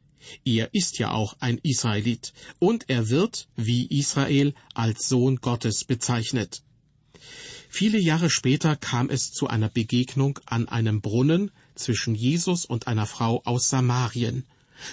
Er 0.45 0.73
ist 0.73 0.99
ja 0.99 1.11
auch 1.11 1.35
ein 1.39 1.59
Israelit, 1.63 2.33
und 2.59 2.85
er 2.89 3.09
wird, 3.09 3.47
wie 3.55 3.85
Israel, 3.87 4.53
als 4.73 5.07
Sohn 5.07 5.37
Gottes 5.37 5.83
bezeichnet. 5.85 6.63
Viele 7.69 7.99
Jahre 7.99 8.29
später 8.29 8.75
kam 8.75 9.09
es 9.09 9.31
zu 9.31 9.47
einer 9.47 9.69
Begegnung 9.69 10.39
an 10.45 10.67
einem 10.67 11.01
Brunnen 11.01 11.51
zwischen 11.75 12.15
Jesus 12.15 12.65
und 12.65 12.87
einer 12.87 13.05
Frau 13.05 13.41
aus 13.45 13.69
Samarien. 13.69 14.45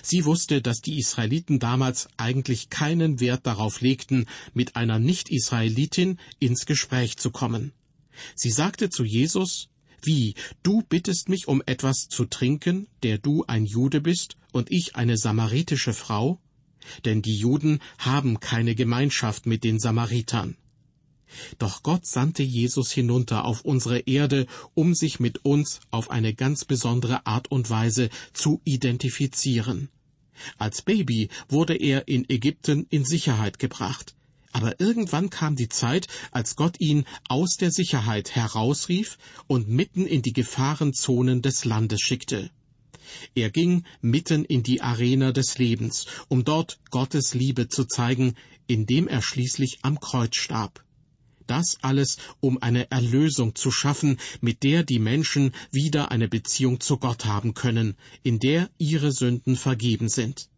Sie 0.03 0.25
wusste, 0.25 0.62
dass 0.62 0.81
die 0.81 0.99
Israeliten 0.99 1.59
damals 1.59 2.09
eigentlich 2.17 2.71
keinen 2.71 3.21
Wert 3.21 3.47
darauf 3.47 3.81
legten, 3.81 4.26
mit 4.55 4.76
einer 4.76 4.99
Nicht-Israelitin 4.99 6.19
ins 6.38 6.67
Gespräch 6.67 7.17
zu 7.17 7.31
kommen. 7.31 7.73
Sie 8.35 8.50
sagte 8.50 8.91
zu 8.91 9.05
Jesus, 9.05 9.69
wie, 10.07 10.35
du 10.63 10.83
bittest 10.83 11.29
mich 11.29 11.49
um 11.49 11.63
etwas 11.67 12.09
zu 12.09 12.25
trinken, 12.25 12.87
der 13.03 13.19
du 13.19 13.45
ein 13.47 13.65
Jude 13.65 14.01
bist 14.01 14.37
und 14.53 14.71
ich 14.71 14.97
eine 14.97 15.17
samaritische 15.17 15.93
Frau? 15.93 16.41
Denn 17.05 17.23
die 17.23 17.37
Juden 17.37 17.81
haben 17.99 18.41
keine 18.41 18.75
Gemeinschaft 18.75 19.47
mit 19.47 19.65
den 19.65 19.79
Samaritern. 19.79 20.57
Doch 21.59 21.83
Gott 21.83 22.07
sandte 22.07 22.43
Jesus 22.43 22.93
hinunter 22.93 23.45
auf 23.45 23.63
unsere 23.63 24.01
Erde, 24.01 24.47
um 24.75 24.95
sich 24.95 25.21
mit 25.21 25.45
uns 25.45 25.81
auf 25.91 26.11
eine 26.11 26.35
ganz 26.35 26.65
besondere 26.65 27.27
Art 27.27 27.51
und 27.51 27.71
Weise 27.71 28.11
zu 28.33 28.61
identifizieren. 28.65 29.89
Als 30.59 30.83
Baby 30.83 31.29
wurde 31.49 31.75
er 31.75 32.09
in 32.09 32.29
Ägypten 32.29 32.87
in 32.91 33.05
Sicherheit 33.05 33.59
gebracht. 33.59 34.13
Aber 34.55 34.79
irgendwann 34.79 35.31
kam 35.31 35.57
die 35.57 35.69
Zeit, 35.69 36.07
als 36.31 36.55
Gott 36.55 36.81
ihn 36.81 37.05
aus 37.29 37.57
der 37.57 37.73
Sicherheit 37.73 38.37
herausrief 38.37 39.19
und 39.49 39.69
mitten 39.69 40.07
in 40.07 40.23
die 40.23 40.33
Gefahrenzonen 40.33 41.43
des 41.43 41.64
Landes 41.64 42.01
schickte. 42.01 42.51
Er 43.35 43.51
ging 43.51 43.83
mitten 44.01 44.45
in 44.45 44.62
die 44.62 44.81
Arena 44.81 45.33
des 45.33 45.59
Lebens, 45.59 46.07
um 46.29 46.45
dort 46.45 46.79
Gottes 46.90 47.35
Liebe 47.35 47.69
zu 47.69 47.85
zeigen, 47.85 48.37
indem 48.69 49.09
er 49.09 49.23
schließlich 49.23 49.81
am 49.83 49.99
Kreuz 49.99 50.37
starb. 50.37 50.85
Das 51.49 51.79
alles, 51.83 52.19
um 52.38 52.62
eine 52.62 52.93
Erlösung 52.93 53.57
zu 53.57 53.73
schaffen, 53.73 54.19
mit 54.40 54.62
der 54.62 54.85
die 54.85 55.01
Menschen 55.01 55.53
wieder 55.73 56.12
eine 56.12 56.29
Beziehung 56.29 56.79
zu 56.79 56.99
Gott 56.99 57.25
haben 57.25 57.55
können, 57.55 57.97
in 58.23 58.38
der 58.38 58.71
ihre 58.79 59.11
Sünden 59.11 59.57
vergeben 59.57 60.09
sind. 60.09 60.49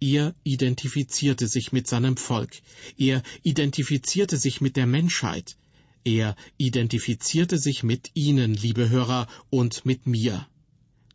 Er 0.00 0.34
identifizierte 0.44 1.48
sich 1.48 1.72
mit 1.72 1.86
seinem 1.86 2.16
Volk. 2.16 2.60
Er 2.96 3.22
identifizierte 3.42 4.36
sich 4.36 4.60
mit 4.60 4.76
der 4.76 4.86
Menschheit. 4.86 5.56
Er 6.04 6.36
identifizierte 6.56 7.58
sich 7.58 7.82
mit 7.82 8.10
Ihnen, 8.14 8.54
liebe 8.54 8.88
Hörer, 8.88 9.26
und 9.50 9.84
mit 9.84 10.06
mir. 10.06 10.46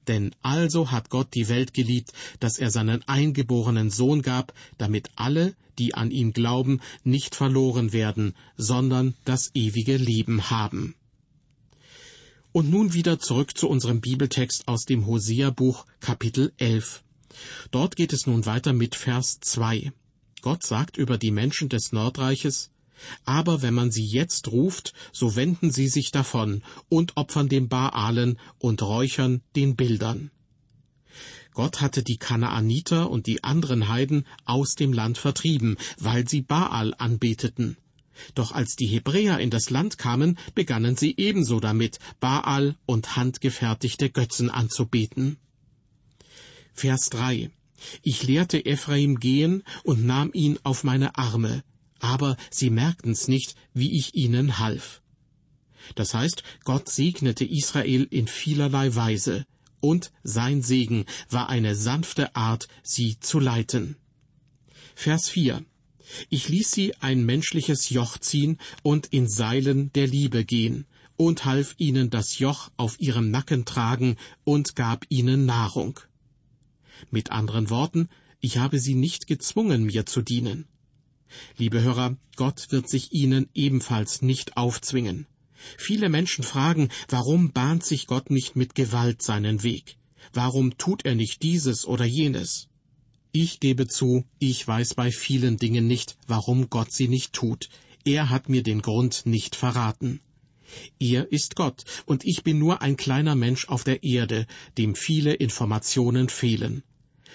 Denn 0.07 0.35
also 0.41 0.91
hat 0.91 1.09
Gott 1.09 1.33
die 1.33 1.47
Welt 1.47 1.73
geliebt, 1.73 2.11
dass 2.39 2.59
er 2.59 2.69
seinen 2.69 3.07
eingeborenen 3.07 3.89
Sohn 3.89 4.21
gab, 4.21 4.53
damit 4.77 5.09
alle, 5.15 5.55
die 5.79 5.95
an 5.95 6.11
ihn 6.11 6.33
glauben, 6.33 6.81
nicht 7.03 7.35
verloren 7.35 7.93
werden, 7.93 8.35
sondern 8.57 9.15
das 9.25 9.51
ewige 9.53 9.97
Leben 9.97 10.49
haben. 10.49 10.95
Und 12.51 12.69
nun 12.69 12.93
wieder 12.93 13.17
zurück 13.19 13.57
zu 13.57 13.67
unserem 13.67 13.99
Bibeltext 13.99 14.67
aus 14.67 14.85
dem 14.85 15.07
Hosea-Buch 15.07 15.87
Kapitel 15.99 16.53
11. 16.57 17.02
Dort 17.71 17.95
geht 17.95 18.13
es 18.13 18.27
nun 18.27 18.45
weiter 18.45 18.73
mit 18.73 18.95
Vers 18.95 19.39
2. 19.41 19.91
Gott 20.41 20.63
sagt 20.63 20.97
über 20.97 21.17
die 21.17 21.31
Menschen 21.31 21.69
des 21.69 21.91
Nordreiches, 21.91 22.69
aber 23.25 23.61
wenn 23.61 23.73
man 23.73 23.91
sie 23.91 24.05
jetzt 24.05 24.51
ruft, 24.51 24.93
so 25.11 25.35
wenden 25.35 25.71
sie 25.71 25.87
sich 25.87 26.11
davon 26.11 26.63
und 26.89 27.17
opfern 27.17 27.49
dem 27.49 27.69
Baalen 27.69 28.39
und 28.59 28.81
räuchern 28.81 29.41
den 29.55 29.75
Bildern. 29.75 30.31
Gott 31.53 31.81
hatte 31.81 32.03
die 32.03 32.17
Kanaaniter 32.17 33.09
und 33.09 33.27
die 33.27 33.43
anderen 33.43 33.87
Heiden 33.87 34.25
aus 34.45 34.75
dem 34.75 34.91
Land 34.91 35.17
vertrieben, 35.17 35.77
weil 35.99 36.27
sie 36.27 36.41
Baal 36.41 36.95
anbeteten. 36.97 37.77
Doch 38.35 38.51
als 38.51 38.75
die 38.75 38.87
Hebräer 38.87 39.39
in 39.39 39.49
das 39.49 39.69
Land 39.69 39.97
kamen, 39.97 40.37
begannen 40.55 40.95
sie 40.95 41.15
ebenso 41.17 41.59
damit, 41.59 41.99
Baal 42.19 42.75
und 42.85 43.15
handgefertigte 43.15 44.09
Götzen 44.09 44.49
anzubeten. 44.49 45.37
Vers 46.73 47.09
3 47.11 47.51
Ich 48.01 48.23
lehrte 48.23 48.65
Ephraim 48.65 49.19
gehen 49.19 49.63
und 49.83 50.05
nahm 50.05 50.31
ihn 50.33 50.59
auf 50.63 50.83
meine 50.83 51.15
Arme, 51.17 51.63
aber 51.99 52.35
sie 52.49 52.69
merkten's 52.69 53.27
nicht, 53.27 53.55
wie 53.73 53.97
ich 53.97 54.15
ihnen 54.15 54.59
half. 54.59 55.01
Das 55.95 56.13
heißt, 56.13 56.43
Gott 56.63 56.89
segnete 56.89 57.45
Israel 57.45 58.07
in 58.09 58.27
vielerlei 58.27 58.95
Weise, 58.95 59.45
und 59.79 60.11
sein 60.23 60.61
Segen 60.61 61.05
war 61.29 61.49
eine 61.49 61.75
sanfte 61.75 62.35
Art, 62.35 62.67
sie 62.83 63.19
zu 63.19 63.39
leiten. 63.39 63.97
Vers 64.95 65.29
4 65.29 65.63
Ich 66.29 66.49
ließ 66.49 66.71
sie 66.71 66.95
ein 67.01 67.25
menschliches 67.25 67.89
Joch 67.89 68.17
ziehen 68.17 68.57
und 68.81 69.07
in 69.07 69.27
Seilen 69.27 69.91
der 69.93 70.07
Liebe 70.07 70.45
gehen, 70.45 70.85
und 71.15 71.45
half 71.45 71.75
ihnen 71.77 72.09
das 72.09 72.39
Joch 72.39 72.71
auf 72.77 72.99
ihrem 72.99 73.29
Nacken 73.29 73.65
tragen 73.65 74.17
und 74.43 74.75
gab 74.75 75.05
ihnen 75.09 75.45
Nahrung. 75.45 75.99
Mit 77.11 77.31
anderen 77.31 77.69
Worten, 77.69 78.09
ich 78.39 78.57
habe 78.57 78.79
sie 78.79 78.95
nicht 78.95 79.27
gezwungen, 79.27 79.83
mir 79.83 80.05
zu 80.05 80.21
dienen. 80.21 80.65
Liebe 81.57 81.81
Hörer, 81.81 82.17
Gott 82.35 82.67
wird 82.71 82.89
sich 82.89 83.13
ihnen 83.13 83.49
ebenfalls 83.53 84.21
nicht 84.21 84.57
aufzwingen. 84.57 85.25
Viele 85.77 86.09
Menschen 86.09 86.43
fragen, 86.43 86.89
warum 87.07 87.51
bahnt 87.51 87.85
sich 87.85 88.07
Gott 88.07 88.29
nicht 88.29 88.55
mit 88.55 88.75
Gewalt 88.75 89.21
seinen 89.21 89.63
Weg? 89.63 89.97
Warum 90.33 90.77
tut 90.77 91.05
er 91.05 91.15
nicht 91.15 91.43
dieses 91.43 91.85
oder 91.85 92.05
jenes? 92.05 92.67
Ich 93.31 93.59
gebe 93.59 93.87
zu, 93.87 94.25
ich 94.39 94.67
weiß 94.67 94.93
bei 94.93 95.11
vielen 95.11 95.57
Dingen 95.57 95.87
nicht, 95.87 96.17
warum 96.27 96.69
Gott 96.69 96.91
sie 96.91 97.07
nicht 97.07 97.33
tut. 97.33 97.69
Er 98.05 98.29
hat 98.29 98.49
mir 98.49 98.61
den 98.61 98.81
Grund 98.81 99.25
nicht 99.25 99.55
verraten. 99.55 100.19
Er 100.99 101.31
ist 101.31 101.55
Gott, 101.55 101.83
und 102.05 102.25
ich 102.25 102.43
bin 102.43 102.59
nur 102.59 102.81
ein 102.81 102.97
kleiner 102.97 103.35
Mensch 103.35 103.67
auf 103.69 103.83
der 103.83 104.03
Erde, 104.03 104.47
dem 104.77 104.95
viele 104.95 105.33
Informationen 105.33 106.29
fehlen. 106.29 106.83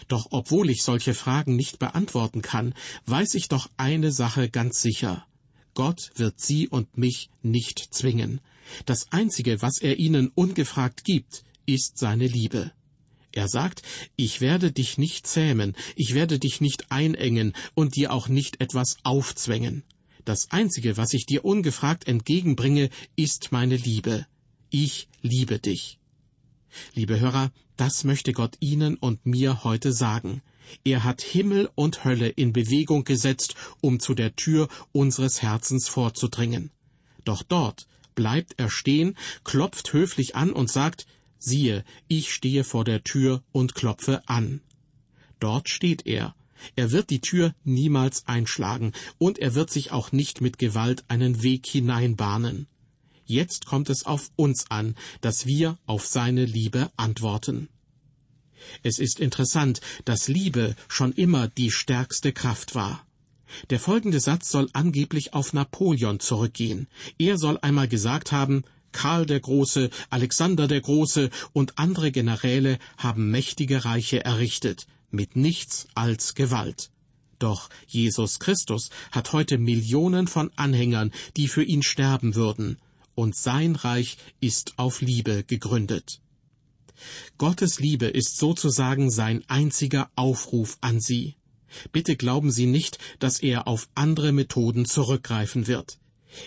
Doch 0.06 0.28
obwohl 0.30 0.70
ich 0.70 0.82
solche 0.82 1.14
Fragen 1.14 1.56
nicht 1.56 1.78
beantworten 1.78 2.42
kann, 2.42 2.74
weiß 3.06 3.34
ich 3.34 3.48
doch 3.48 3.68
eine 3.76 4.12
Sache 4.12 4.48
ganz 4.48 4.80
sicher. 4.80 5.26
Gott 5.74 6.10
wird 6.16 6.40
Sie 6.40 6.68
und 6.68 6.96
mich 6.96 7.30
nicht 7.42 7.94
zwingen. 7.94 8.40
Das 8.86 9.12
Einzige, 9.12 9.62
was 9.62 9.78
er 9.78 9.98
Ihnen 9.98 10.28
ungefragt 10.34 11.04
gibt, 11.04 11.44
ist 11.66 11.98
seine 11.98 12.26
Liebe. 12.26 12.72
Er 13.32 13.48
sagt, 13.48 13.82
ich 14.16 14.40
werde 14.40 14.72
dich 14.72 14.98
nicht 14.98 15.26
zähmen, 15.26 15.76
ich 15.94 16.14
werde 16.14 16.38
dich 16.38 16.60
nicht 16.60 16.90
einengen 16.90 17.52
und 17.74 17.94
dir 17.94 18.12
auch 18.12 18.28
nicht 18.28 18.60
etwas 18.60 18.96
aufzwängen. 19.04 19.84
Das 20.24 20.50
Einzige, 20.50 20.96
was 20.96 21.14
ich 21.14 21.26
dir 21.26 21.44
ungefragt 21.44 22.08
entgegenbringe, 22.08 22.90
ist 23.16 23.52
meine 23.52 23.76
Liebe. 23.76 24.26
Ich 24.70 25.08
liebe 25.22 25.58
dich. 25.58 25.98
Liebe 26.94 27.20
Hörer, 27.20 27.52
das 27.78 28.04
möchte 28.04 28.32
Gott 28.32 28.56
Ihnen 28.60 28.96
und 28.96 29.24
mir 29.24 29.64
heute 29.64 29.92
sagen. 29.92 30.42
Er 30.84 31.04
hat 31.04 31.22
Himmel 31.22 31.70
und 31.74 32.04
Hölle 32.04 32.28
in 32.28 32.52
Bewegung 32.52 33.04
gesetzt, 33.04 33.54
um 33.80 34.00
zu 34.00 34.14
der 34.14 34.36
Tür 34.36 34.68
unseres 34.92 35.40
Herzens 35.40 35.88
vorzudringen. 35.88 36.70
Doch 37.24 37.42
dort 37.42 37.86
bleibt 38.14 38.54
er 38.56 38.68
stehen, 38.68 39.16
klopft 39.44 39.92
höflich 39.92 40.34
an 40.34 40.52
und 40.52 40.70
sagt, 40.70 41.06
siehe, 41.38 41.84
ich 42.08 42.32
stehe 42.32 42.64
vor 42.64 42.84
der 42.84 43.04
Tür 43.04 43.42
und 43.52 43.74
klopfe 43.74 44.28
an. 44.28 44.60
Dort 45.38 45.68
steht 45.68 46.04
er. 46.04 46.34
Er 46.74 46.90
wird 46.90 47.10
die 47.10 47.20
Tür 47.20 47.54
niemals 47.62 48.26
einschlagen, 48.26 48.92
und 49.18 49.38
er 49.38 49.54
wird 49.54 49.70
sich 49.70 49.92
auch 49.92 50.10
nicht 50.10 50.40
mit 50.40 50.58
Gewalt 50.58 51.04
einen 51.06 51.44
Weg 51.44 51.66
hineinbahnen. 51.66 52.66
Jetzt 53.30 53.66
kommt 53.66 53.90
es 53.90 54.06
auf 54.06 54.30
uns 54.36 54.70
an, 54.70 54.94
dass 55.20 55.44
wir 55.44 55.76
auf 55.84 56.06
seine 56.06 56.46
Liebe 56.46 56.90
antworten. 56.96 57.68
Es 58.82 58.98
ist 58.98 59.20
interessant, 59.20 59.82
dass 60.06 60.28
Liebe 60.28 60.74
schon 60.88 61.12
immer 61.12 61.46
die 61.46 61.70
stärkste 61.70 62.32
Kraft 62.32 62.74
war. 62.74 63.06
Der 63.68 63.80
folgende 63.80 64.18
Satz 64.20 64.50
soll 64.50 64.70
angeblich 64.72 65.34
auf 65.34 65.52
Napoleon 65.52 66.20
zurückgehen. 66.20 66.88
Er 67.18 67.36
soll 67.36 67.58
einmal 67.60 67.86
gesagt 67.86 68.32
haben, 68.32 68.64
Karl 68.92 69.26
der 69.26 69.40
Große, 69.40 69.90
Alexander 70.08 70.66
der 70.66 70.80
Große 70.80 71.28
und 71.52 71.78
andere 71.78 72.10
Generäle 72.10 72.78
haben 72.96 73.30
mächtige 73.30 73.84
Reiche 73.84 74.24
errichtet, 74.24 74.86
mit 75.10 75.36
nichts 75.36 75.86
als 75.94 76.34
Gewalt. 76.34 76.90
Doch 77.38 77.68
Jesus 77.86 78.38
Christus 78.38 78.88
hat 79.12 79.34
heute 79.34 79.58
Millionen 79.58 80.28
von 80.28 80.50
Anhängern, 80.56 81.12
die 81.36 81.46
für 81.46 81.62
ihn 81.62 81.82
sterben 81.82 82.34
würden, 82.34 82.78
und 83.18 83.34
sein 83.34 83.74
Reich 83.74 84.16
ist 84.38 84.74
auf 84.78 85.00
Liebe 85.00 85.42
gegründet. 85.42 86.20
Gottes 87.36 87.80
Liebe 87.80 88.06
ist 88.06 88.36
sozusagen 88.36 89.10
sein 89.10 89.42
einziger 89.48 90.08
Aufruf 90.14 90.78
an 90.82 91.00
Sie. 91.00 91.34
Bitte 91.90 92.14
glauben 92.14 92.52
Sie 92.52 92.66
nicht, 92.66 93.00
dass 93.18 93.40
er 93.40 93.66
auf 93.66 93.88
andere 93.96 94.30
Methoden 94.30 94.86
zurückgreifen 94.86 95.66
wird. 95.66 95.98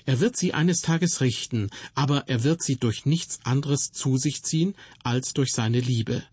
Er 0.06 0.22
wird 0.22 0.38
sie 0.38 0.54
eines 0.54 0.80
Tages 0.80 1.20
richten, 1.20 1.70
aber 1.94 2.30
er 2.30 2.46
wird 2.46 2.64
sie 2.64 2.78
durch 2.78 3.06
nichts 3.06 3.40
anderes 3.44 3.92
zu 3.92 4.16
sich 4.16 4.42
ziehen 4.42 4.74
als 5.04 5.34
durch 5.34 5.52
seine 5.52 5.82
Liebe. 5.82 6.24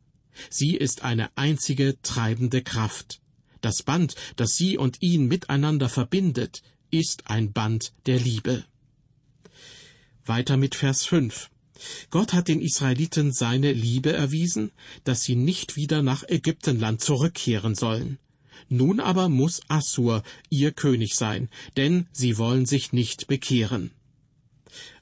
Sie 0.50 0.76
ist 0.76 1.02
eine 1.02 1.36
einzige 1.36 2.00
treibende 2.02 2.62
Kraft. 2.62 3.20
Das 3.60 3.82
Band, 3.82 4.14
das 4.36 4.50
sie 4.54 4.78
und 4.78 5.02
ihn 5.02 5.26
miteinander 5.26 5.88
verbindet, 5.88 6.62
ist 6.92 7.28
ein 7.28 7.52
Band 7.52 7.92
der 8.06 8.20
Liebe. 8.20 8.64
Weiter 10.28 10.56
mit 10.56 10.74
Vers 10.74 11.04
5. 11.06 11.50
Gott 12.10 12.32
hat 12.32 12.48
den 12.48 12.60
Israeliten 12.60 13.32
seine 13.32 13.72
Liebe 13.72 14.12
erwiesen, 14.12 14.72
dass 15.04 15.22
sie 15.22 15.36
nicht 15.36 15.76
wieder 15.76 16.02
nach 16.02 16.24
Ägyptenland 16.28 17.00
zurückkehren 17.00 17.74
sollen. 17.74 18.18
Nun 18.68 19.00
aber 19.00 19.28
muss 19.28 19.62
Assur 19.68 20.22
ihr 20.50 20.72
König 20.72 21.14
sein, 21.14 21.48
denn 21.76 22.06
sie 22.12 22.36
wollen 22.36 22.66
sich 22.66 22.92
nicht 22.92 23.26
bekehren. 23.26 23.92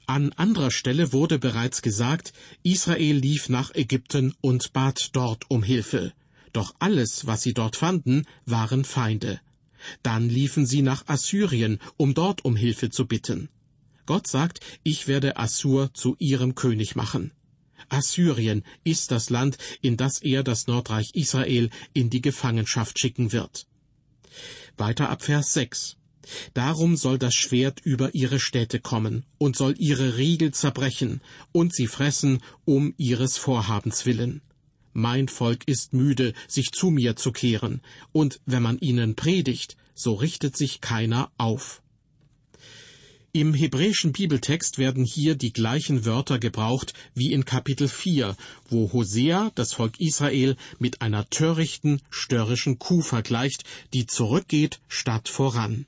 An 0.05 0.31
anderer 0.33 0.71
Stelle 0.71 1.11
wurde 1.11 1.37
bereits 1.37 1.81
gesagt, 1.81 2.31
Israel 2.63 3.17
lief 3.17 3.49
nach 3.49 3.75
Ägypten 3.75 4.33
und 4.39 4.71
bat 4.71 5.09
dort 5.11 5.49
um 5.49 5.63
Hilfe. 5.63 6.13
Doch 6.53 6.73
alles, 6.79 7.27
was 7.27 7.41
sie 7.41 7.53
dort 7.53 7.75
fanden, 7.75 8.25
waren 8.45 8.85
Feinde. 8.85 9.41
Dann 10.03 10.29
liefen 10.29 10.65
sie 10.65 10.81
nach 10.81 11.07
Assyrien, 11.07 11.79
um 11.97 12.13
dort 12.13 12.45
um 12.45 12.55
Hilfe 12.55 12.89
zu 12.89 13.05
bitten. 13.05 13.49
Gott 14.07 14.25
sagt, 14.25 14.61
ich 14.83 15.07
werde 15.07 15.37
Assur 15.37 15.93
zu 15.93 16.15
ihrem 16.17 16.55
König 16.55 16.95
machen. 16.95 17.31
Assyrien 17.89 18.63
ist 18.83 19.11
das 19.11 19.29
Land, 19.29 19.57
in 19.81 19.97
das 19.97 20.21
er 20.21 20.43
das 20.43 20.65
Nordreich 20.65 21.11
Israel 21.13 21.69
in 21.93 22.09
die 22.09 22.21
Gefangenschaft 22.21 22.99
schicken 22.99 23.31
wird. 23.31 23.67
Weiter 24.77 25.09
ab 25.09 25.23
Vers 25.23 25.53
6. 25.53 25.97
Darum 26.53 26.95
soll 26.95 27.17
das 27.17 27.35
Schwert 27.35 27.81
über 27.81 28.15
ihre 28.15 28.39
Städte 28.39 28.79
kommen 28.79 29.25
und 29.37 29.55
soll 29.55 29.75
ihre 29.77 30.17
Riegel 30.17 30.53
zerbrechen 30.53 31.21
und 31.51 31.73
sie 31.75 31.87
fressen 31.87 32.41
um 32.65 32.93
ihres 32.97 33.37
Vorhabens 33.37 34.05
willen. 34.05 34.41
Mein 34.93 35.27
Volk 35.27 35.67
ist 35.67 35.93
müde, 35.93 36.33
sich 36.47 36.71
zu 36.71 36.89
mir 36.89 37.15
zu 37.15 37.31
kehren, 37.31 37.81
und 38.13 38.39
wenn 38.45 38.63
man 38.63 38.79
ihnen 38.79 39.15
predigt, 39.15 39.77
so 39.93 40.15
richtet 40.15 40.57
sich 40.57 40.81
keiner 40.81 41.31
auf. 41.37 41.81
Im 43.39 43.53
hebräischen 43.53 44.13
Bibeltext 44.13 44.79
werden 44.79 45.05
hier 45.05 45.35
die 45.35 45.53
gleichen 45.53 46.05
Wörter 46.05 46.39
gebraucht 46.39 46.95
wie 47.13 47.33
in 47.33 47.45
Kapitel 47.45 47.87
4, 47.87 48.35
wo 48.67 48.91
Hosea 48.91 49.51
das 49.53 49.73
Volk 49.73 49.99
Israel 49.99 50.57
mit 50.79 51.03
einer 51.03 51.29
törichten, 51.29 52.01
störrischen 52.09 52.79
Kuh 52.79 53.03
vergleicht, 53.03 53.63
die 53.93 54.07
zurückgeht 54.07 54.79
statt 54.87 55.29
voran. 55.29 55.85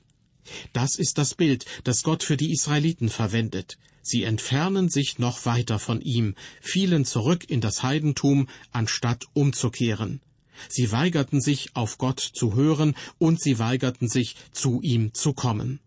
Das 0.72 0.94
ist 0.94 1.18
das 1.18 1.34
Bild, 1.34 1.64
das 1.82 2.04
Gott 2.04 2.22
für 2.22 2.36
die 2.36 2.52
Israeliten 2.52 3.08
verwendet. 3.08 3.78
Sie 4.00 4.22
entfernen 4.22 4.88
sich 4.88 5.18
noch 5.18 5.44
weiter 5.44 5.80
von 5.80 6.00
ihm, 6.02 6.36
fielen 6.60 7.04
zurück 7.04 7.50
in 7.50 7.60
das 7.60 7.82
Heidentum, 7.82 8.48
anstatt 8.70 9.24
umzukehren. 9.32 10.20
Sie 10.68 10.92
weigerten 10.92 11.40
sich, 11.40 11.74
auf 11.74 11.98
Gott 11.98 12.20
zu 12.20 12.54
hören, 12.54 12.94
und 13.18 13.42
sie 13.42 13.58
weigerten 13.58 14.08
sich, 14.08 14.36
zu 14.52 14.80
ihm 14.82 15.14
zu 15.14 15.32
kommen. 15.32 15.80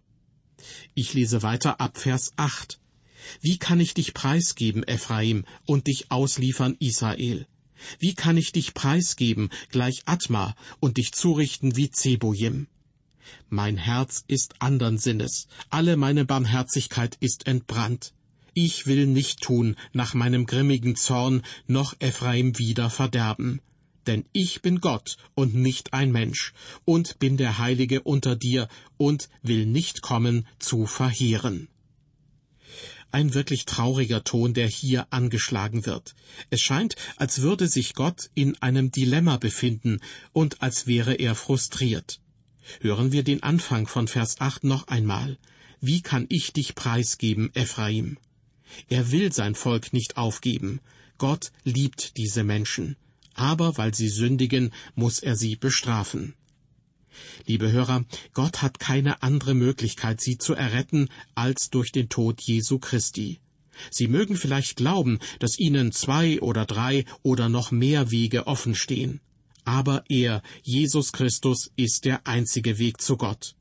Ich 0.93 1.13
lese 1.13 1.43
weiter 1.43 1.79
ab 1.79 1.97
Vers 1.97 2.33
8. 2.35 2.79
Wie 3.41 3.57
kann 3.57 3.79
ich 3.79 3.93
dich 3.93 4.13
preisgeben, 4.13 4.83
Ephraim, 4.83 5.45
und 5.65 5.87
dich 5.87 6.11
ausliefern, 6.11 6.75
Israel? 6.79 7.47
Wie 7.99 8.13
kann 8.13 8.37
ich 8.37 8.51
dich 8.51 8.73
preisgeben, 8.73 9.49
gleich 9.69 10.03
Atma, 10.05 10.55
und 10.79 10.97
dich 10.97 11.11
zurichten 11.11 11.75
wie 11.75 11.89
Zebojim? 11.89 12.67
Mein 13.49 13.77
Herz 13.77 14.23
ist 14.27 14.55
andern 14.59 14.97
Sinnes, 14.97 15.47
alle 15.69 15.97
meine 15.97 16.25
Barmherzigkeit 16.25 17.17
ist 17.19 17.47
entbrannt. 17.47 18.13
Ich 18.53 18.85
will 18.85 19.07
nicht 19.07 19.41
tun 19.41 19.75
nach 19.93 20.13
meinem 20.13 20.45
grimmigen 20.45 20.95
Zorn, 20.95 21.41
noch 21.67 21.95
Ephraim 21.99 22.57
wieder 22.59 22.89
verderben 22.89 23.61
denn 24.07 24.25
ich 24.33 24.61
bin 24.61 24.79
Gott 24.79 25.17
und 25.35 25.55
nicht 25.55 25.93
ein 25.93 26.11
Mensch, 26.11 26.53
und 26.85 27.19
bin 27.19 27.37
der 27.37 27.57
Heilige 27.57 28.01
unter 28.01 28.35
dir 28.35 28.67
und 28.97 29.29
will 29.41 29.65
nicht 29.65 30.01
kommen 30.01 30.47
zu 30.59 30.85
verheeren. 30.85 31.67
Ein 33.11 33.35
wirklich 33.35 33.65
trauriger 33.65 34.23
Ton, 34.23 34.55
der 34.55 34.67
hier 34.67 35.05
angeschlagen 35.11 35.85
wird. 35.85 36.15
Es 36.49 36.61
scheint, 36.61 36.95
als 37.17 37.41
würde 37.41 37.67
sich 37.67 37.93
Gott 37.93 38.31
in 38.33 38.59
einem 38.61 38.91
Dilemma 38.91 39.37
befinden 39.37 39.99
und 40.31 40.63
als 40.63 40.87
wäre 40.87 41.13
er 41.13 41.35
frustriert. 41.35 42.19
Hören 42.81 43.11
wir 43.11 43.23
den 43.23 43.43
Anfang 43.43 43.87
von 43.87 44.07
Vers 44.07 44.41
8 44.41 44.63
noch 44.63 44.87
einmal. 44.87 45.37
Wie 45.79 46.01
kann 46.01 46.25
ich 46.29 46.53
dich 46.53 46.75
preisgeben, 46.75 47.51
Ephraim? 47.53 48.17
Er 48.89 49.11
will 49.11 49.31
sein 49.31 49.53
Volk 49.53 49.93
nicht 49.93 50.17
aufgeben. 50.17 50.79
Gott 51.19 51.51
liebt 51.63 52.17
diese 52.17 52.43
Menschen 52.43 52.95
aber 53.33 53.77
weil 53.77 53.93
sie 53.93 54.09
sündigen, 54.09 54.71
muss 54.95 55.19
er 55.19 55.35
sie 55.35 55.55
bestrafen. 55.55 56.35
Liebe 57.45 57.71
Hörer, 57.71 58.05
Gott 58.33 58.61
hat 58.61 58.79
keine 58.79 59.21
andere 59.21 59.53
Möglichkeit, 59.53 60.21
sie 60.21 60.37
zu 60.37 60.53
erretten, 60.53 61.09
als 61.35 61.69
durch 61.69 61.91
den 61.91 62.09
Tod 62.09 62.41
Jesu 62.41 62.79
Christi. 62.79 63.39
Sie 63.89 64.07
mögen 64.07 64.35
vielleicht 64.35 64.77
glauben, 64.77 65.19
dass 65.39 65.59
ihnen 65.59 65.91
zwei 65.91 66.39
oder 66.41 66.65
drei 66.65 67.05
oder 67.21 67.49
noch 67.49 67.71
mehr 67.71 68.11
Wege 68.11 68.47
offen 68.47 68.75
stehen. 68.75 69.19
Aber 69.65 70.03
er, 70.09 70.41
Jesus 70.61 71.11
Christus, 71.11 71.71
ist 71.75 72.05
der 72.05 72.27
einzige 72.27 72.77
Weg 72.79 73.01
zu 73.01 73.17
Gott. 73.17 73.55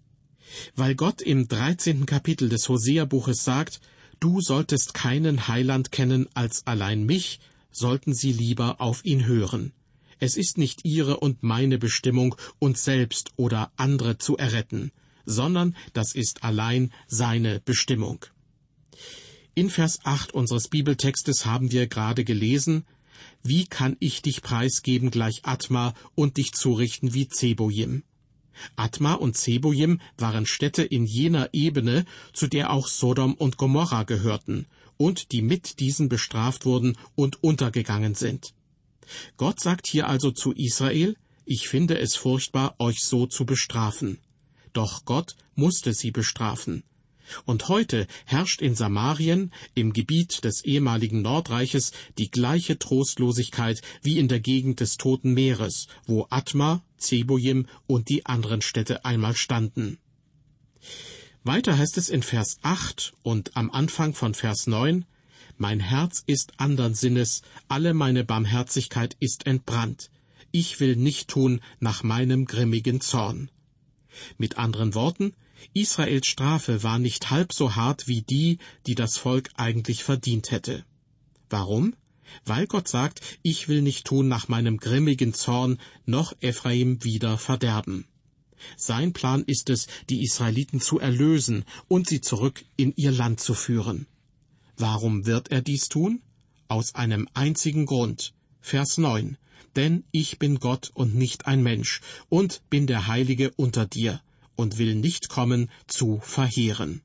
Weil 0.75 0.95
Gott 0.95 1.23
im 1.23 1.49
dreizehnten 1.49 2.07
Kapitel 2.07 2.49
des 2.49 2.69
Hosea-Buches 2.69 3.45
sagt, 3.45 3.81
Du 4.21 4.41
solltest 4.41 4.95
keinen 4.95 5.49
Heiland 5.49 5.91
kennen 5.91 6.29
als 6.35 6.65
allein 6.67 7.05
mich, 7.05 7.41
sollten 7.73 8.15
Sie 8.15 8.33
lieber 8.33 8.81
auf 8.81 9.05
ihn 9.05 9.27
hören. 9.27 9.73
Es 10.21 10.37
ist 10.37 10.57
nicht 10.57 10.85
Ihre 10.85 11.17
und 11.17 11.43
meine 11.43 11.79
Bestimmung, 11.79 12.37
uns 12.61 12.85
selbst 12.85 13.33
oder 13.37 13.73
andere 13.77 14.19
zu 14.19 14.37
erretten, 14.37 14.93
sondern 15.27 15.75
das 15.95 16.15
ist 16.15 16.45
allein 16.45 16.93
seine 17.09 17.61
Bestimmung. 17.61 18.25
In 19.55 19.69
Vers 19.69 19.99
8 20.05 20.33
unseres 20.33 20.69
Bibeltextes 20.69 21.45
haben 21.45 21.73
wir 21.73 21.87
gerade 21.87 22.25
gelesen, 22.25 22.85
wie 23.43 23.67
kann 23.67 23.97
ich 23.99 24.23
dich 24.23 24.43
preisgeben 24.43 25.11
gleich 25.11 25.41
Atma 25.43 25.95
und 26.15 26.37
dich 26.37 26.53
zurichten 26.53 27.13
wie 27.15 27.29
Zebojim? 27.29 28.05
Atma 28.77 29.15
und 29.15 29.37
Zebojim 29.37 30.01
waren 30.17 30.47
Städte 30.47 30.83
in 30.83 31.05
jener 31.05 31.51
Ebene, 31.53 32.05
zu 32.33 32.47
der 32.47 32.71
auch 32.71 32.87
Sodom 32.87 33.35
und 33.35 33.57
Gomorra 33.57 34.05
gehörten, 34.05 34.67
und 34.97 35.33
die 35.33 35.43
mit 35.43 35.81
diesen 35.81 36.09
bestraft 36.09 36.65
wurden 36.65 36.97
und 37.15 37.43
untergegangen 37.43 38.15
sind. 38.15 38.55
Gott 39.37 39.61
sagt 39.61 39.87
hier 39.87 40.09
also 40.09 40.31
zu 40.31 40.53
Israel, 40.53 41.17
ich 41.45 41.69
finde 41.69 41.99
es 41.99 42.15
furchtbar, 42.15 42.77
euch 42.79 43.05
so 43.05 43.27
zu 43.27 43.45
bestrafen. 43.45 44.19
Doch 44.73 45.05
Gott 45.05 45.37
musste 45.55 45.93
sie 45.93 46.11
bestrafen. 46.11 46.85
Und 47.47 47.69
heute 47.69 48.07
herrscht 48.27 48.61
in 48.63 48.75
Samarien, 48.75 49.53
im 49.75 49.93
Gebiet 49.93 50.45
des 50.45 50.65
ehemaligen 50.65 51.23
Nordreiches, 51.23 51.93
die 52.19 52.31
gleiche 52.31 52.79
Trostlosigkeit 52.79 53.81
wie 54.03 54.19
in 54.19 54.29
der 54.29 54.41
Gegend 54.41 54.81
des 54.81 54.97
Toten 54.97 55.33
Meeres, 55.33 55.87
wo 56.07 56.27
Atma, 56.31 56.83
Zebojim 56.99 57.67
und 57.87 58.09
die 58.09 58.27
anderen 58.27 58.61
Städte 58.61 59.05
einmal 59.05 59.35
standen. 59.35 59.99
Weiter 61.45 61.77
heißt 61.77 61.99
es 61.99 62.09
in 62.09 62.23
Vers 62.23 62.59
8 62.63 63.15
und 63.25 63.57
am 63.57 63.73
Anfang 63.73 64.15
von 64.15 64.33
Vers 64.33 64.69
9, 64.69 65.05
Mein 65.59 65.81
Herz 65.81 66.23
ist 66.25 66.53
andern 66.59 66.95
Sinnes, 66.95 67.43
alle 67.67 67.95
meine 67.95 68.23
Barmherzigkeit 68.23 69.17
ist 69.19 69.45
entbrannt. 69.47 70.11
Ich 70.53 70.79
will 70.79 70.95
nicht 70.95 71.29
tun 71.29 71.61
nach 71.81 72.05
meinem 72.05 72.45
grimmigen 72.45 73.01
Zorn. 73.01 73.51
Mit 74.39 74.57
anderen 74.57 74.95
Worten, 74.95 75.35
Israels 75.75 76.29
Strafe 76.29 76.85
war 76.85 77.01
nicht 77.01 77.31
halb 77.31 77.53
so 77.53 77.75
hart 77.75 78.07
wie 78.07 78.23
die, 78.23 78.59
die 78.87 78.95
das 78.95 79.17
Volk 79.17 79.51
eigentlich 79.57 80.05
verdient 80.05 80.53
hätte. 80.53 80.85
Warum? 81.51 81.97
Weil 82.45 82.69
Gott 82.69 82.87
sagt, 82.87 83.21
ich 83.43 83.67
will 83.67 83.83
nicht 83.83 84.07
tun 84.07 84.29
nach 84.29 84.47
meinem 84.47 84.77
grimmigen 84.77 85.35
Zorn, 85.35 85.81
noch 86.07 86.35
Ephraim 86.41 87.03
wieder 87.03 87.37
verderben. 87.37 88.07
Sein 88.77 89.13
Plan 89.13 89.43
ist 89.47 89.71
es, 89.71 89.87
die 90.09 90.23
Israeliten 90.23 90.81
zu 90.81 90.99
erlösen 90.99 91.65
und 91.89 92.09
sie 92.09 92.21
zurück 92.21 92.65
in 92.77 92.93
ihr 92.97 93.13
Land 93.13 93.41
zu 93.41 93.55
führen. 93.55 94.07
Warum 94.77 95.27
wird 95.27 95.51
er 95.51 95.63
dies 95.63 95.89
tun? 95.89 96.23
Aus 96.69 96.95
einem 96.95 97.29
einzigen 97.35 97.87
Grund. 97.87 98.35
Vers 98.61 98.99
9. 98.99 99.37
Denn 99.77 100.05
ich 100.11 100.39
bin 100.39 100.59
Gott 100.59 100.91
und 100.95 101.15
nicht 101.15 101.47
ein 101.47 101.63
Mensch 101.63 102.01
und 102.29 102.63
bin 102.71 102.87
der 102.87 103.07
Heilige 103.07 103.53
unter 103.57 103.87
dir 103.87 104.21
und 104.55 104.79
will 104.79 104.95
nicht 104.95 105.29
kommen 105.29 105.71
zu 105.87 106.21
verheeren. 106.23 107.03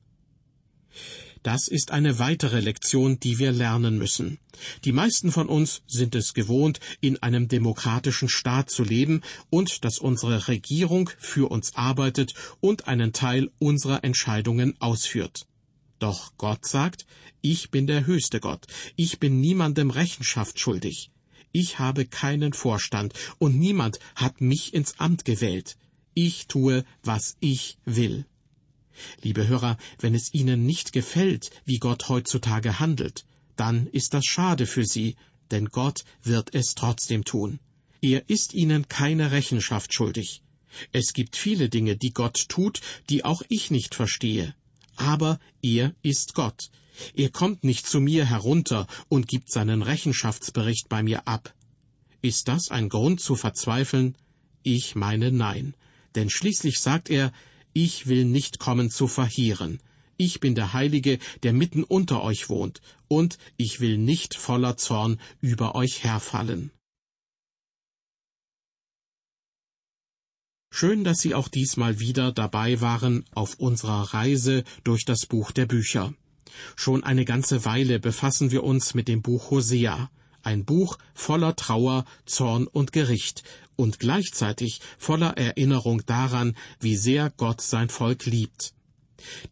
Das 1.48 1.66
ist 1.66 1.92
eine 1.92 2.18
weitere 2.18 2.60
Lektion, 2.60 3.20
die 3.20 3.38
wir 3.38 3.52
lernen 3.52 3.96
müssen. 3.96 4.36
Die 4.84 4.92
meisten 4.92 5.32
von 5.32 5.48
uns 5.48 5.80
sind 5.86 6.14
es 6.14 6.34
gewohnt, 6.34 6.78
in 7.00 7.22
einem 7.22 7.48
demokratischen 7.48 8.28
Staat 8.28 8.68
zu 8.68 8.84
leben 8.84 9.22
und 9.48 9.82
dass 9.82 9.98
unsere 9.98 10.48
Regierung 10.48 11.08
für 11.18 11.50
uns 11.50 11.74
arbeitet 11.74 12.34
und 12.60 12.86
einen 12.86 13.14
Teil 13.14 13.50
unserer 13.58 14.04
Entscheidungen 14.04 14.74
ausführt. 14.78 15.46
Doch 15.98 16.32
Gott 16.36 16.66
sagt, 16.66 17.06
ich 17.40 17.70
bin 17.70 17.86
der 17.86 18.04
höchste 18.04 18.40
Gott, 18.40 18.66
ich 18.96 19.18
bin 19.18 19.40
niemandem 19.40 19.88
Rechenschaft 19.88 20.60
schuldig. 20.60 21.10
Ich 21.50 21.78
habe 21.78 22.04
keinen 22.04 22.52
Vorstand 22.52 23.14
und 23.38 23.58
niemand 23.58 24.00
hat 24.16 24.42
mich 24.42 24.74
ins 24.74 25.00
Amt 25.00 25.24
gewählt. 25.24 25.78
Ich 26.12 26.46
tue, 26.46 26.84
was 27.02 27.38
ich 27.40 27.78
will. 27.86 28.26
Liebe 29.22 29.48
Hörer, 29.48 29.76
wenn 29.98 30.14
es 30.14 30.32
Ihnen 30.32 30.66
nicht 30.66 30.92
gefällt, 30.92 31.50
wie 31.64 31.78
Gott 31.78 32.08
heutzutage 32.08 32.78
handelt, 32.78 33.24
dann 33.56 33.86
ist 33.88 34.14
das 34.14 34.24
schade 34.24 34.66
für 34.66 34.84
Sie, 34.84 35.16
denn 35.50 35.66
Gott 35.66 36.04
wird 36.22 36.54
es 36.54 36.74
trotzdem 36.74 37.24
tun. 37.24 37.60
Er 38.00 38.28
ist 38.28 38.54
Ihnen 38.54 38.88
keine 38.88 39.32
Rechenschaft 39.32 39.92
schuldig. 39.92 40.42
Es 40.92 41.12
gibt 41.12 41.36
viele 41.36 41.68
Dinge, 41.68 41.96
die 41.96 42.12
Gott 42.12 42.48
tut, 42.48 42.80
die 43.08 43.24
auch 43.24 43.42
ich 43.48 43.70
nicht 43.70 43.94
verstehe. 43.94 44.54
Aber 44.96 45.40
er 45.62 45.94
ist 46.02 46.34
Gott. 46.34 46.70
Er 47.14 47.30
kommt 47.30 47.64
nicht 47.64 47.86
zu 47.86 48.00
mir 48.00 48.26
herunter 48.26 48.86
und 49.08 49.28
gibt 49.28 49.50
seinen 49.50 49.82
Rechenschaftsbericht 49.82 50.88
bei 50.88 51.02
mir 51.02 51.26
ab. 51.26 51.54
Ist 52.20 52.48
das 52.48 52.70
ein 52.70 52.88
Grund 52.88 53.20
zu 53.20 53.36
verzweifeln? 53.36 54.16
Ich 54.62 54.94
meine 54.94 55.32
nein 55.32 55.74
denn 56.14 56.30
schließlich 56.30 56.80
sagt 56.80 57.10
er, 57.10 57.32
ich 57.72 58.06
will 58.06 58.24
nicht 58.24 58.58
kommen 58.58 58.90
zu 58.90 59.06
verheeren. 59.06 59.80
Ich 60.16 60.40
bin 60.40 60.54
der 60.54 60.72
Heilige, 60.72 61.18
der 61.42 61.52
mitten 61.52 61.84
unter 61.84 62.22
euch 62.22 62.48
wohnt, 62.48 62.80
und 63.06 63.38
ich 63.56 63.80
will 63.80 63.98
nicht 63.98 64.34
voller 64.34 64.76
Zorn 64.76 65.20
über 65.40 65.74
euch 65.74 66.02
herfallen. 66.02 66.72
Schön, 70.70 71.02
dass 71.02 71.20
Sie 71.20 71.34
auch 71.34 71.48
diesmal 71.48 71.98
wieder 71.98 72.30
dabei 72.32 72.80
waren 72.80 73.24
auf 73.32 73.54
unserer 73.54 74.12
Reise 74.12 74.64
durch 74.84 75.04
das 75.04 75.26
Buch 75.26 75.50
der 75.50 75.66
Bücher. 75.66 76.14
Schon 76.76 77.04
eine 77.04 77.24
ganze 77.24 77.64
Weile 77.64 77.98
befassen 77.98 78.50
wir 78.50 78.64
uns 78.64 78.94
mit 78.94 79.08
dem 79.08 79.22
Buch 79.22 79.50
Hosea, 79.50 80.10
ein 80.42 80.64
Buch 80.64 80.98
voller 81.14 81.56
Trauer, 81.56 82.04
Zorn 82.26 82.66
und 82.66 82.92
Gericht, 82.92 83.42
und 83.78 84.00
gleichzeitig 84.00 84.80
voller 84.98 85.38
Erinnerung 85.38 86.04
daran, 86.04 86.56
wie 86.80 86.96
sehr 86.96 87.32
Gott 87.36 87.60
sein 87.60 87.88
Volk 87.88 88.26
liebt. 88.26 88.74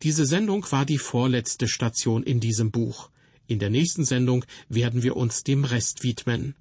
Diese 0.03 0.27
Sendung 0.27 0.67
war 0.73 0.85
die 0.85 0.99
vorletzte 0.99 1.69
Station 1.69 2.25
in 2.25 2.41
diesem 2.41 2.73
Buch. 2.73 3.11
In 3.47 3.61
der 3.61 3.71
nächsten 3.71 4.05
Sendung 4.05 4.45
werden 4.69 5.05
wir 5.05 5.17
uns 5.17 5.45
dem 5.45 5.65
Rest 5.65 6.03
widmen. 6.03 6.57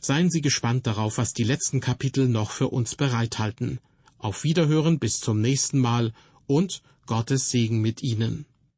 Seien 0.00 0.30
Sie 0.30 0.40
gespannt 0.40 0.88
darauf, 0.88 1.16
was 1.18 1.32
die 1.32 1.44
letzten 1.44 1.80
Kapitel 1.80 2.28
noch 2.28 2.50
für 2.50 2.68
uns 2.68 2.96
bereithalten. 2.96 3.78
Auf 4.18 4.42
Wiederhören 4.42 4.98
bis 4.98 5.20
zum 5.20 5.40
nächsten 5.40 5.78
Mal 5.78 6.12
und 6.46 6.82
Gottes 7.06 7.50
Segen 7.50 7.80
mit 7.80 8.02
Ihnen. 8.02 8.46